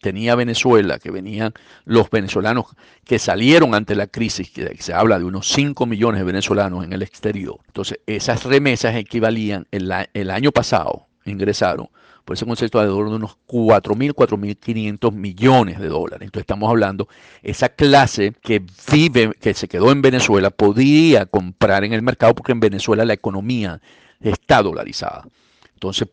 tenía 0.00 0.34
Venezuela, 0.34 0.98
que 0.98 1.10
venían 1.10 1.54
los 1.84 2.10
venezolanos 2.10 2.66
que 3.04 3.18
salieron 3.18 3.74
ante 3.74 3.94
la 3.94 4.06
crisis, 4.06 4.50
que 4.50 4.76
se 4.78 4.92
habla 4.92 5.18
de 5.18 5.24
unos 5.24 5.48
5 5.48 5.86
millones 5.86 6.20
de 6.20 6.24
venezolanos 6.24 6.84
en 6.84 6.92
el 6.92 7.02
exterior. 7.02 7.56
Entonces, 7.66 8.00
esas 8.06 8.44
remesas 8.44 8.94
equivalían, 8.96 9.66
el 9.70 10.30
año 10.30 10.52
pasado 10.52 11.06
ingresaron 11.24 11.88
por 12.24 12.34
ese 12.34 12.46
concepto 12.46 12.78
alrededor 12.78 13.10
de 13.10 13.16
unos 13.16 13.36
4.000, 13.46 14.14
4.500 14.14 15.12
millones 15.12 15.78
de 15.78 15.88
dólares. 15.88 16.26
Entonces 16.26 16.44
estamos 16.44 16.70
hablando, 16.70 17.08
esa 17.42 17.68
clase 17.68 18.32
que 18.42 18.64
vive, 18.90 19.32
que 19.40 19.52
se 19.54 19.68
quedó 19.68 19.92
en 19.92 20.00
Venezuela, 20.00 20.50
podría 20.50 21.26
comprar 21.26 21.84
en 21.84 21.92
el 21.92 22.02
mercado 22.02 22.34
porque 22.34 22.52
en 22.52 22.60
Venezuela 22.60 23.04
la 23.04 23.12
economía 23.12 23.80
está 24.20 24.62
dolarizada. 24.62 25.26
Entonces, 25.74 26.08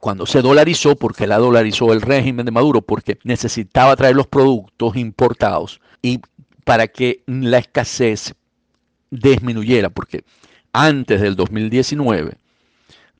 cuando 0.00 0.26
se 0.26 0.42
dolarizó, 0.42 0.96
porque 0.96 1.26
la 1.26 1.38
dolarizó 1.38 1.92
el 1.92 2.00
régimen 2.00 2.44
de 2.46 2.50
Maduro, 2.50 2.82
porque 2.82 3.18
necesitaba 3.22 3.94
traer 3.94 4.16
los 4.16 4.26
productos 4.26 4.96
importados 4.96 5.80
y 6.02 6.20
para 6.64 6.88
que 6.88 7.22
la 7.26 7.58
escasez 7.58 8.34
disminuyera, 9.10 9.90
porque 9.90 10.24
antes 10.72 11.20
del 11.20 11.36
2019, 11.36 12.32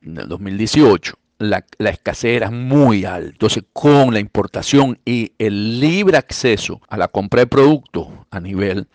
del 0.01 0.27
2018, 0.27 1.17
la, 1.39 1.65
la, 1.77 1.89
escasez 1.89 2.35
era 2.35 2.51
muy 2.51 3.05
alta. 3.05 3.29
Entonces, 3.29 3.63
con 3.73 4.13
la 4.13 4.19
importación 4.19 4.99
y 5.05 5.33
el 5.37 5.79
libre 5.79 6.17
acceso 6.17 6.81
a 6.87 6.97
la 6.97 7.07
compra 7.07 7.41
de 7.41 7.47
productos 7.47 8.07
a 8.31 8.39
nivel 8.39 8.87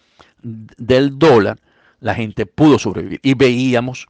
del 0.42 1.18
dólar, 1.18 1.58
la 2.00 2.14
gente 2.14 2.46
pudo 2.46 2.78
sobrevivir. 2.78 3.20
Y 3.22 3.34
veíamos 3.34 4.08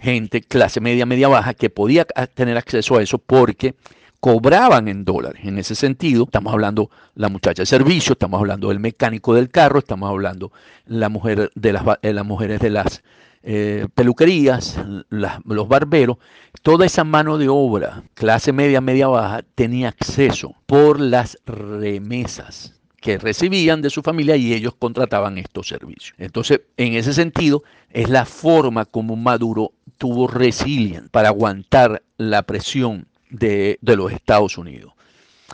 gente, 0.00 0.40
clase 0.40 0.80
media, 0.80 1.06
media 1.06 1.28
baja, 1.28 1.54
que 1.54 1.70
podía 1.70 2.04
tener 2.34 2.56
acceso 2.56 2.96
a 2.96 3.02
eso 3.02 3.18
porque 3.18 3.74
cobraban 4.20 4.88
en 4.88 5.04
dólares. 5.04 5.42
En 5.44 5.58
ese 5.58 5.74
sentido, 5.74 6.24
estamos 6.24 6.52
hablando 6.52 6.90
la 7.14 7.28
muchacha 7.28 7.62
de 7.62 7.66
servicio, 7.66 8.12
estamos 8.12 8.40
hablando 8.40 8.68
del 8.68 8.80
mecánico 8.80 9.34
del 9.34 9.50
carro, 9.50 9.78
estamos 9.78 10.10
hablando 10.10 10.52
la 10.86 11.08
mujer 11.08 11.50
de 11.54 11.72
las, 11.72 11.84
eh, 12.02 12.12
las 12.12 12.26
mujeres 12.26 12.60
de 12.60 12.70
las 12.70 13.02
eh, 13.42 13.86
peluquerías, 13.94 14.76
los 15.08 15.68
barberos, 15.68 16.18
toda 16.62 16.86
esa 16.86 17.04
mano 17.04 17.38
de 17.38 17.48
obra, 17.48 18.02
clase 18.14 18.52
media, 18.52 18.80
media 18.80 19.08
baja, 19.08 19.42
tenía 19.54 19.88
acceso 19.88 20.54
por 20.66 21.00
las 21.00 21.38
remesas 21.46 22.74
que 23.00 23.16
recibían 23.16 23.80
de 23.80 23.90
su 23.90 24.02
familia 24.02 24.36
y 24.36 24.52
ellos 24.52 24.74
contrataban 24.76 25.38
estos 25.38 25.68
servicios. 25.68 26.14
Entonces, 26.18 26.62
en 26.76 26.94
ese 26.94 27.14
sentido, 27.14 27.62
es 27.90 28.08
la 28.08 28.24
forma 28.24 28.84
como 28.84 29.16
Maduro 29.16 29.72
tuvo 29.98 30.26
resiliencia 30.26 31.08
para 31.10 31.28
aguantar 31.28 32.02
la 32.16 32.42
presión 32.42 33.06
de, 33.30 33.78
de 33.80 33.96
los 33.96 34.12
Estados 34.12 34.58
Unidos. 34.58 34.92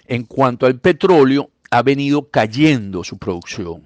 En 0.07 0.25
cuanto 0.25 0.66
al 0.66 0.81
petróleo, 0.81 1.51
ha 1.70 1.83
venido 1.83 2.31
cayendo 2.31 3.05
su 3.05 3.18
producción. 3.18 3.83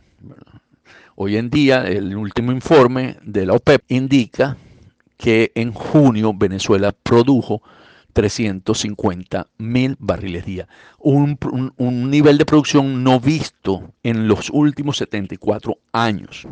Hoy 1.20 1.36
en 1.36 1.50
día, 1.50 1.82
el 1.82 2.16
último 2.16 2.52
informe 2.52 3.16
de 3.24 3.44
la 3.44 3.54
OPEP 3.54 3.82
indica 3.88 4.56
que 5.16 5.50
en 5.56 5.72
junio 5.72 6.32
Venezuela 6.32 6.92
produjo 6.92 7.60
350 8.12 9.48
mil 9.58 9.96
barriles 9.98 10.46
día. 10.46 10.68
Un, 11.00 11.36
nivel 12.08 12.38
de 12.38 12.44
producción 12.44 13.02
no 13.02 13.18
visto 13.18 13.94
en 14.04 14.28
los 14.28 14.48
últimos 14.50 14.98
74 14.98 15.76
años. 15.90 16.46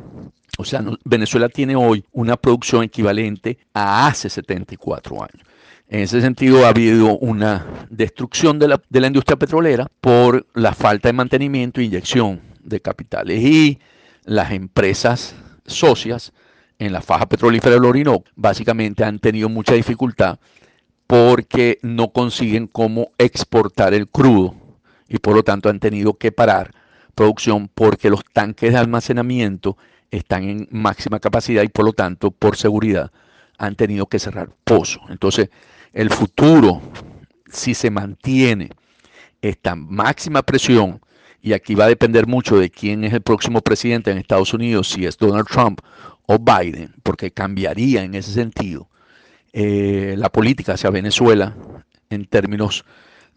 O 0.58 0.64
sea, 0.64 0.84
Venezuela 1.04 1.48
tiene 1.48 1.76
hoy 1.76 2.04
una 2.10 2.36
producción 2.36 2.82
equivalente 2.82 3.58
a 3.72 4.08
hace 4.08 4.28
74 4.28 5.14
años. 5.22 5.46
En 5.88 6.00
ese 6.00 6.20
sentido, 6.20 6.66
ha 6.66 6.70
habido 6.70 7.16
una 7.18 7.86
destrucción 7.88 8.58
de 8.58 8.66
la, 8.66 8.82
de 8.88 9.00
la 9.00 9.06
industria 9.06 9.36
petrolera 9.36 9.86
por 10.00 10.44
la 10.54 10.74
falta 10.74 11.08
de 11.08 11.12
mantenimiento 11.12 11.80
e 11.80 11.84
inyección 11.84 12.40
de 12.64 12.80
capitales. 12.80 13.40
Y 13.40 13.78
las 14.26 14.52
empresas 14.52 15.34
socias 15.66 16.32
en 16.78 16.92
la 16.92 17.00
faja 17.00 17.26
petrolífera 17.26 17.76
del 17.76 17.84
Orinoco 17.86 18.26
básicamente 18.34 19.04
han 19.04 19.18
tenido 19.18 19.48
mucha 19.48 19.72
dificultad 19.74 20.38
porque 21.06 21.78
no 21.82 22.12
consiguen 22.12 22.66
cómo 22.66 23.12
exportar 23.16 23.94
el 23.94 24.08
crudo 24.08 24.54
y 25.08 25.18
por 25.18 25.34
lo 25.34 25.42
tanto 25.42 25.68
han 25.68 25.80
tenido 25.80 26.14
que 26.14 26.32
parar 26.32 26.72
producción 27.14 27.70
porque 27.72 28.10
los 28.10 28.24
tanques 28.32 28.72
de 28.72 28.78
almacenamiento 28.78 29.78
están 30.10 30.44
en 30.44 30.68
máxima 30.70 31.20
capacidad 31.20 31.62
y 31.62 31.68
por 31.68 31.84
lo 31.84 31.92
tanto, 31.92 32.30
por 32.30 32.56
seguridad, 32.56 33.10
han 33.58 33.74
tenido 33.74 34.06
que 34.06 34.18
cerrar 34.18 34.50
pozos. 34.64 35.02
Entonces, 35.08 35.48
el 35.92 36.10
futuro, 36.10 36.82
si 37.50 37.74
se 37.74 37.90
mantiene 37.90 38.70
esta 39.40 39.74
máxima 39.74 40.42
presión, 40.42 41.00
y 41.42 41.52
aquí 41.52 41.74
va 41.74 41.84
a 41.84 41.88
depender 41.88 42.26
mucho 42.26 42.58
de 42.58 42.70
quién 42.70 43.04
es 43.04 43.12
el 43.12 43.22
próximo 43.22 43.60
presidente 43.60 44.10
en 44.10 44.18
Estados 44.18 44.52
Unidos, 44.54 44.88
si 44.88 45.06
es 45.06 45.16
Donald 45.16 45.46
Trump 45.46 45.80
o 46.26 46.38
Biden, 46.38 46.94
porque 47.02 47.30
cambiaría 47.30 48.02
en 48.02 48.14
ese 48.14 48.32
sentido 48.32 48.88
eh, 49.52 50.14
la 50.18 50.30
política 50.30 50.74
hacia 50.74 50.90
Venezuela 50.90 51.54
en 52.10 52.26
términos 52.26 52.84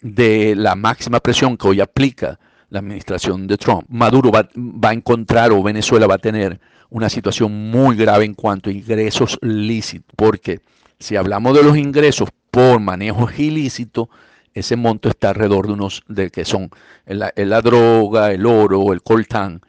de 0.02 0.56
la 0.56 0.76
máxima 0.76 1.20
presión 1.20 1.58
que 1.58 1.68
hoy 1.68 1.82
aplica 1.82 2.40
la 2.70 2.80
administración 2.80 3.48
de 3.48 3.58
Trump. 3.58 3.86
Maduro 3.90 4.32
va, 4.32 4.50
va, 4.56 4.90
a 4.90 4.94
encontrar 4.94 5.52
o 5.52 5.64
Venezuela 5.64 6.08
va 6.08 6.16
a 6.16 6.20
tener 6.20 6.60
una 6.90 7.10
situación 7.10 7.70
muy 7.72 7.96
grave 7.96 8.26
en 8.26 8.34
cuanto 8.34 8.70
a 8.70 8.74
ingresos 8.74 9.38
lícitos, 9.42 10.14
porque 10.16 10.60
si 11.00 11.16
hablamos 11.16 11.56
de 11.56 11.64
los 11.64 11.78
ingresos 11.78 12.30
por 12.52 12.80
manejo 12.80 13.30
ilícito, 13.38 14.10
ese 14.54 14.76
monto 14.76 15.10
está 15.10 15.30
alrededor 15.30 15.68
de 15.68 15.74
unos, 15.74 16.04
de 16.08 16.30
que 16.30 16.46
son 16.46 16.70
la, 17.06 17.32
la 17.36 17.62
droga, 17.62 18.32
el 18.32 18.46
oro, 18.46 18.94
el 18.94 19.02
coltán, 19.02 19.62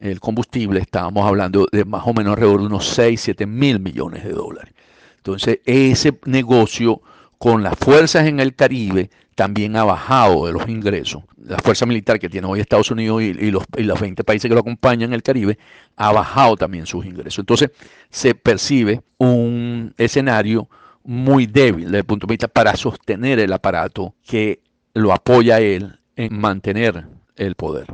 el 0.00 0.20
combustible, 0.20 0.80
estábamos 0.80 1.26
hablando 1.26 1.68
de 1.70 1.84
más 1.84 2.02
o 2.06 2.12
menos 2.12 2.32
alrededor 2.32 2.60
de 2.60 2.66
unos 2.66 2.86
6, 2.88 3.20
7 3.20 3.46
mil 3.46 3.78
millones 3.78 4.24
de 4.24 4.32
dólares. 4.32 4.74
Entonces, 5.16 5.60
ese 5.64 6.18
negocio 6.24 7.00
con 7.38 7.62
las 7.62 7.76
fuerzas 7.78 8.26
en 8.26 8.40
el 8.40 8.54
Caribe 8.54 9.10
también 9.34 9.76
ha 9.76 9.84
bajado 9.84 10.46
de 10.46 10.52
los 10.52 10.68
ingresos. 10.68 11.22
La 11.44 11.58
fuerza 11.58 11.86
militar 11.86 12.18
que 12.18 12.28
tiene 12.28 12.46
hoy 12.46 12.60
Estados 12.60 12.90
Unidos 12.90 13.22
y, 13.22 13.50
los, 13.50 13.64
y, 13.76 13.82
los, 13.82 14.00
20 14.00 14.24
países 14.24 14.48
que 14.48 14.54
lo 14.54 14.60
acompañan 14.60 15.10
en 15.10 15.14
el 15.14 15.22
Caribe 15.22 15.58
ha 15.96 16.12
bajado 16.12 16.56
también 16.56 16.86
sus 16.86 17.04
ingresos. 17.04 17.40
Entonces 17.40 17.70
se 18.10 18.34
percibe 18.34 19.00
un 19.18 19.94
escenario 19.96 20.68
muy 21.04 21.46
débil 21.46 21.86
desde 21.86 21.98
el 21.98 22.04
punto 22.04 22.26
de 22.26 22.32
vista 22.32 22.48
para 22.48 22.76
sostener 22.76 23.38
el 23.38 23.52
aparato 23.52 24.14
que 24.24 24.60
lo 24.94 25.12
apoya 25.12 25.56
a 25.56 25.60
él 25.60 25.98
en 26.16 26.38
mantener 26.38 27.06
el 27.36 27.54
poder. 27.54 27.86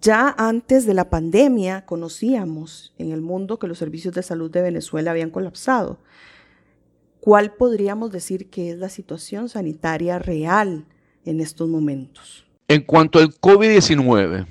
Ya 0.00 0.34
antes 0.38 0.86
de 0.86 0.94
la 0.94 1.10
pandemia 1.10 1.84
conocíamos 1.84 2.92
en 2.98 3.10
el 3.10 3.22
mundo 3.22 3.58
que 3.58 3.66
los 3.66 3.78
servicios 3.78 4.14
de 4.14 4.22
salud 4.22 4.50
de 4.50 4.62
Venezuela 4.62 5.10
habían 5.10 5.30
colapsado. 5.30 5.98
¿Cuál 7.20 7.54
podríamos 7.54 8.12
decir 8.12 8.48
que 8.50 8.70
es 8.70 8.78
la 8.78 8.88
situación 8.88 9.48
sanitaria 9.48 10.18
real 10.18 10.86
en 11.24 11.40
estos 11.40 11.68
momentos? 11.68 12.46
En 12.68 12.82
cuanto 12.82 13.18
al 13.18 13.30
COVID-19, 13.30 14.46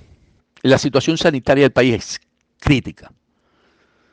la 0.62 0.78
situación 0.78 1.18
sanitaria 1.18 1.64
del 1.66 1.72
país 1.72 1.96
es 1.96 2.20
crítica, 2.60 3.14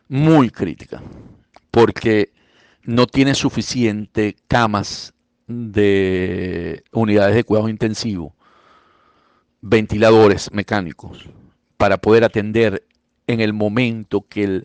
muy 0.09 0.51
crítica, 0.51 1.03
porque 1.71 2.32
no 2.85 3.07
tiene 3.07 3.35
suficiente 3.35 4.37
camas 4.49 5.15
de 5.47 6.83
unidades 6.93 7.35
de 7.35 7.45
cuidado 7.45 7.69
intensivo, 7.69 8.35
ventiladores 9.61 10.51
mecánicos, 10.53 11.29
para 11.77 11.99
poder 11.99 12.25
atender 12.25 12.85
en 13.27 13.41
el 13.41 13.53
momento 13.53 14.27
que 14.29 14.65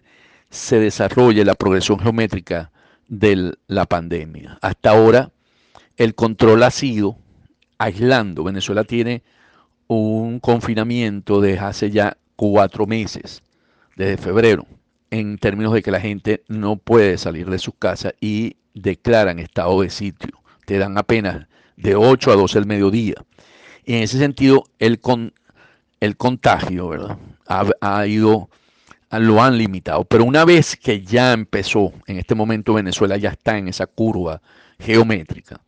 se 0.49 0.79
desarrolle 0.79 1.45
la 1.45 1.55
progresión 1.55 1.99
geométrica 1.99 2.71
de 3.07 3.53
la 3.67 3.85
pandemia. 3.85 4.57
Hasta 4.61 4.91
ahora 4.91 5.31
el 5.97 6.15
control 6.15 6.63
ha 6.63 6.71
sido 6.71 7.17
aislando. 7.77 8.43
Venezuela 8.43 8.83
tiene 8.83 9.23
un 9.87 10.39
confinamiento 10.39 11.41
desde 11.41 11.59
hace 11.59 11.91
ya 11.91 12.17
cuatro 12.35 12.85
meses, 12.85 13.41
desde 13.95 14.17
febrero, 14.17 14.65
en 15.11 15.37
términos 15.37 15.73
de 15.73 15.81
que 15.81 15.91
la 15.91 16.01
gente 16.01 16.43
no 16.47 16.75
puede 16.75 17.17
salir 17.17 17.49
de 17.49 17.59
sus 17.59 17.75
casas 17.75 18.13
y 18.19 18.57
declaran 18.73 19.39
estado 19.39 19.81
de 19.81 19.89
sitio. 19.89 20.41
Te 20.65 20.77
dan 20.77 20.97
apenas 20.97 21.47
de 21.75 21.95
8 21.95 22.31
a 22.31 22.35
12 22.35 22.59
del 22.59 22.67
mediodía. 22.67 23.15
Y 23.85 23.95
en 23.95 24.03
ese 24.03 24.17
sentido, 24.17 24.65
el, 24.79 24.99
con, 24.99 25.33
el 25.99 26.17
contagio 26.17 26.89
¿verdad? 26.89 27.17
Ha, 27.47 27.65
ha 27.81 28.07
ido 28.07 28.49
lo 29.11 29.41
han 29.41 29.57
limitado. 29.57 30.03
Pero 30.03 30.25
una 30.25 30.45
vez 30.45 30.75
que 30.75 31.01
ya 31.01 31.33
empezó, 31.33 31.93
en 32.07 32.17
este 32.17 32.35
momento 32.35 32.73
Venezuela 32.73 33.17
ya 33.17 33.29
está 33.29 33.57
en 33.57 33.67
esa 33.67 33.87
curva 33.87 34.41
geométrica, 34.79 35.61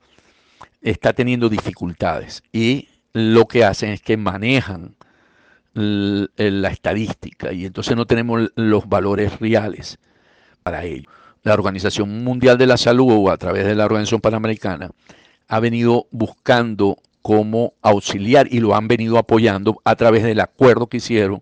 está 0.82 1.14
teniendo 1.14 1.50
dificultades 1.50 2.44
y 2.52 2.90
lo 3.14 3.48
que 3.48 3.64
hacen 3.64 3.92
es 3.92 4.02
que 4.02 4.18
manejan 4.18 4.96
la 5.74 6.70
estadística 6.70 7.54
y 7.54 7.66
entonces 7.66 7.96
no 7.96 8.06
tenemos 8.06 8.52
los 8.56 8.90
valores 8.90 9.40
reales 9.40 10.00
para 10.64 10.84
ello. 10.84 11.10
La 11.44 11.54
Organización 11.54 12.24
Mundial 12.24 12.58
de 12.58 12.68
la 12.68 12.78
Salud 12.78 13.30
a 13.30 13.38
través 13.38 13.66
de 13.66 13.76
la 13.76 13.86
Organización 13.86 14.22
Panamericana 14.22 14.92
ha 15.48 15.60
venido 15.60 16.08
buscando 16.12 16.98
cómo 17.22 17.74
auxiliar 17.82 18.48
y 18.52 18.60
lo 18.60 18.76
han 18.76 18.88
venido 18.88 19.18
apoyando 19.18 19.82
a 19.84 19.96
través 19.96 20.24
del 20.24 20.40
acuerdo 20.40 20.88
que 20.88 20.98
hicieron 20.98 21.42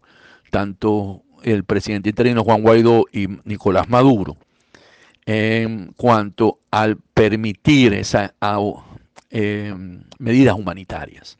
tanto 0.49 1.23
el 1.43 1.63
presidente 1.63 2.09
interino 2.09 2.43
Juan 2.43 2.61
Guaidó 2.61 3.05
y 3.11 3.27
Nicolás 3.43 3.89
Maduro 3.89 4.37
en 5.25 5.91
cuanto 5.97 6.59
al 6.71 6.97
permitir 6.97 7.93
esas 7.93 8.31
eh, 9.29 9.73
medidas 10.19 10.55
humanitarias. 10.55 11.37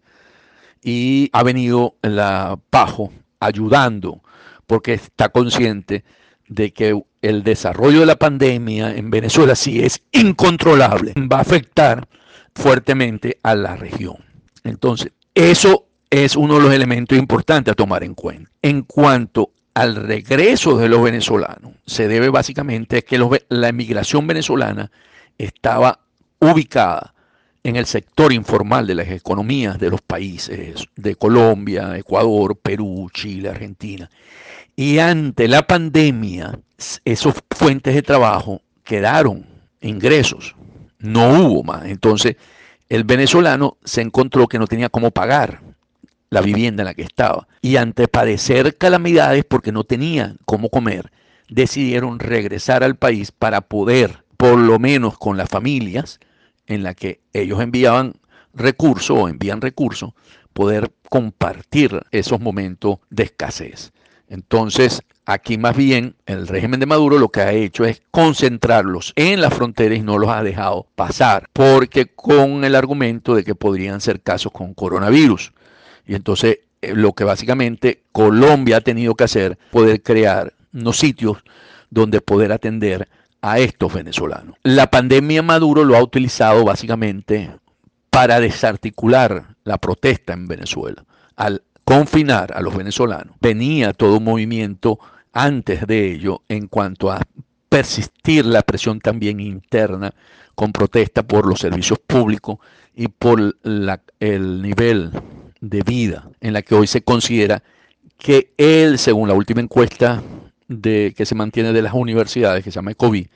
Y 0.82 1.30
ha 1.34 1.44
venido 1.44 1.96
la 2.02 2.60
PAJO 2.70 3.12
ayudando 3.40 4.22
porque 4.66 4.94
está 4.94 5.30
consciente 5.30 6.04
de 6.48 6.72
que 6.72 7.02
el 7.22 7.44
desarrollo 7.44 8.02
de 8.02 8.06
la 8.06 8.16
pandemia 8.16 8.96
en 8.96 9.10
Venezuela, 9.10 9.56
si 9.56 9.84
es 9.84 10.02
incontrolable, 10.12 11.13
va 11.18 11.38
a 11.38 11.42
afectar 11.42 12.08
fuertemente 12.56 13.40
a 13.44 13.56
la 13.56 13.76
región. 13.76 14.18
Entonces, 14.63 15.12
eso 15.34 15.88
es 16.10 16.36
uno 16.36 16.56
de 16.56 16.62
los 16.62 16.74
elementos 16.74 17.18
importantes 17.18 17.72
a 17.72 17.76
tomar 17.76 18.04
en 18.04 18.13
cuenta. 18.13 18.50
En 18.62 18.84
cuanto 18.84 19.52
al 19.74 19.96
regreso 19.96 20.78
de 20.78 20.90
los 20.90 21.04
venezolanos 21.04 21.74
se 21.86 22.08
debe 22.08 22.30
básicamente 22.30 22.98
a 22.98 23.02
que 23.02 23.20
la 23.50 23.68
emigración 23.68 24.26
venezolana 24.26 24.92
estaba 25.38 26.00
ubicada 26.40 27.13
en 27.68 27.76
el 27.76 27.86
sector 27.86 28.32
informal 28.32 28.88
de 28.88 28.96
las 28.96 29.10
economías 29.10 29.78
de 29.78 29.90
los 29.90 30.02
países 30.02 30.88
de 30.96 31.16
Colombia, 31.16 31.98
Ecuador, 31.98 32.56
Perú, 32.56 33.10
Chile, 33.14 33.50
Argentina. 33.50 34.10
Y 34.74 35.00
ante 35.00 35.50
la 35.50 35.68
pandemia, 35.68 36.58
esos 37.04 37.36
fuentes 37.52 37.94
de 37.94 38.02
trabajo 38.02 38.62
quedaron 38.86 39.46
ingresos, 39.82 40.56
no 41.00 41.28
hubo 41.28 41.64
más. 41.64 41.84
Entonces, 41.88 42.38
el 42.88 43.04
venezolano 43.04 43.76
se 43.84 44.00
encontró 44.00 44.48
que 44.48 44.60
no 44.60 44.68
tenía 44.68 44.88
cómo 44.88 45.12
pagar 45.12 45.60
la 46.30 46.40
vivienda 46.40 46.84
en 46.84 46.86
la 46.86 46.94
que 46.94 47.02
estaba. 47.02 47.50
Y 47.62 47.76
ante 47.76 48.08
padecer 48.08 48.78
calamidades 48.78 49.44
porque 49.44 49.74
no 49.74 49.84
tenían 49.84 50.38
cómo 50.46 50.70
comer, 50.70 51.12
decidieron 51.50 52.20
regresar 52.20 52.86
al 52.86 52.96
país 52.96 53.34
para 53.34 53.60
poder, 53.60 54.24
por 54.38 54.58
lo 54.58 54.80
menos 54.80 55.18
con 55.18 55.36
las 55.36 55.50
familias 55.50 56.22
en 56.68 56.84
las 56.84 56.96
que 56.96 57.22
ellos 57.34 57.62
enviaban 57.62 58.14
recursos 58.54 59.18
o 59.18 59.30
envían 59.30 59.62
recursos, 59.62 60.12
poder 60.54 60.92
compartir 61.10 62.02
esos 62.12 62.40
momentos 62.40 63.00
de 63.10 63.24
escasez. 63.24 63.92
Entonces, 64.30 65.02
aquí 65.26 65.58
más 65.58 65.76
bien 65.78 66.16
el 66.26 66.48
régimen 66.48 66.80
de 66.80 66.86
Maduro 66.86 67.18
lo 67.18 67.30
que 67.30 67.42
ha 67.42 67.54
hecho 67.54 67.86
es 67.86 68.02
concentrarlos 68.12 69.14
en 69.16 69.40
las 69.40 69.54
fronteras 69.54 70.00
y 70.00 70.02
no 70.02 70.18
los 70.18 70.30
ha 70.30 70.44
dejado 70.44 70.88
pasar, 70.96 71.50
porque 71.54 72.08
con 72.08 72.64
el 72.64 72.76
argumento 72.76 73.36
de 73.36 73.44
que 73.44 73.56
podrían 73.56 74.02
ser 74.02 74.22
casos 74.22 74.52
con 74.52 74.74
coronavirus. 74.74 75.54
Y 76.06 76.16
entonces 76.16 76.60
eh, 76.82 76.94
lo 76.94 77.14
que 77.14 77.24
básicamente 77.24 78.04
Colombia 78.12 78.78
ha 78.78 78.82
tenido 78.82 79.16
que 79.16 79.24
hacer, 79.24 79.58
poder 79.72 80.02
crear 80.02 80.54
unos 80.74 80.98
sitios 80.98 81.38
donde 81.90 82.22
poder 82.22 82.52
atender 82.52 83.08
a 83.41 83.60
estos 83.60 83.93
venezolanos. 83.93 84.56
La 84.63 84.89
pandemia 84.89 85.41
Maduro 85.41 85.84
lo 85.84 85.95
ha 85.95 86.04
utilizado 86.04 86.63
básicamente 86.63 87.52
para 88.10 88.39
desarticular 88.39 89.56
la 89.63 89.78
protesta 89.78 90.34
en 90.34 90.47
Venezuela. 90.47 91.06
Al 91.36 91.63
confinar 91.84 92.52
a 92.56 92.62
los 92.62 92.76
venezolanos, 92.76 93.36
venía 93.39 93.93
todo 93.93 94.17
un 94.17 94.23
movimiento 94.23 95.00
antes 95.34 95.86
de 95.86 96.12
ello 96.12 96.41
en 96.50 96.67
cuanto 96.67 97.12
a 97.12 97.21
persistir 97.69 98.45
la 98.45 98.62
presión 98.63 99.00
también 99.00 99.39
interna 99.39 100.13
con 100.56 100.71
protesta 100.71 101.23
por 101.23 101.45
los 101.45 101.60
servicios 101.60 102.00
públicos 102.00 102.58
y 102.95 103.08
por 103.08 103.56
el 104.19 104.62
nivel 104.62 105.12
de 105.62 105.82
vida 105.84 106.30
en 106.41 106.54
la 106.54 106.62
que 106.63 106.76
hoy 106.76 106.88
se 106.88 107.04
considera 107.04 107.62
que 108.17 108.54
él, 108.58 108.97
según 108.97 109.28
la 109.28 109.36
última 109.36 109.62
encuesta 109.62 110.23
de, 110.68 111.14
que 111.16 111.26
se 111.26 111.36
mantiene 111.36 111.74
de 111.74 111.82
las 111.82 111.94
universidades, 111.94 112.64
que 112.64 112.72
se 112.72 112.76
llama 112.76 112.94
COVID, 112.94 113.28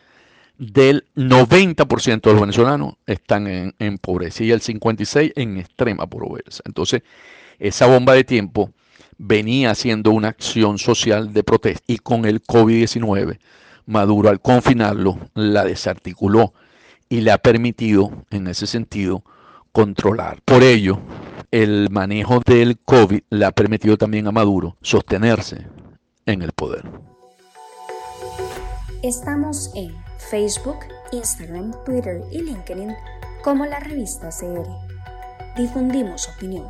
del 0.57 1.05
90% 1.15 2.21
de 2.21 2.31
los 2.31 2.41
venezolanos 2.41 2.95
están 3.07 3.47
en, 3.47 3.73
en, 3.79 3.97
pobreza 3.97 4.43
y 4.43 4.51
el 4.51 4.61
56% 4.61 5.33
en 5.35 5.57
extrema 5.57 6.07
pobreza. 6.07 6.61
Entonces, 6.65 7.01
esa 7.57 7.87
bomba 7.87 8.13
de 8.13 8.23
tiempo 8.23 8.71
venía 9.17 9.71
haciendo 9.71 10.11
una 10.11 10.29
acción 10.29 10.77
social 10.77 11.33
de 11.33 11.43
protesta 11.43 11.83
y 11.87 11.97
con 11.97 12.25
el 12.25 12.41
COVID-19, 12.43 13.39
Maduro 13.85 14.29
al 14.29 14.39
confinarlo 14.39 15.17
la 15.33 15.65
desarticuló 15.65 16.53
y 17.09 17.21
le 17.21 17.31
ha 17.31 17.37
permitido, 17.37 18.25
en 18.29 18.47
ese 18.47 18.67
sentido, 18.67 19.23
controlar. 19.71 20.41
Por 20.45 20.63
ello, 20.63 20.99
el 21.51 21.89
manejo 21.91 22.41
del 22.45 22.79
COVID 22.79 23.21
le 23.29 23.45
ha 23.45 23.51
permitido 23.51 23.97
también 23.97 24.27
a 24.27 24.31
Maduro 24.31 24.77
sostenerse 24.81 25.67
en 26.25 26.41
el 26.41 26.51
poder. 26.53 26.83
Estamos 29.03 29.71
en 29.73 29.95
Facebook, 30.29 30.77
Instagram, 31.11 31.73
Twitter 31.85 32.21
y 32.29 32.43
LinkedIn 32.43 32.93
como 33.43 33.65
la 33.65 33.79
revista 33.79 34.29
CR. 34.29 34.67
Difundimos 35.57 36.29
opinión. 36.29 36.67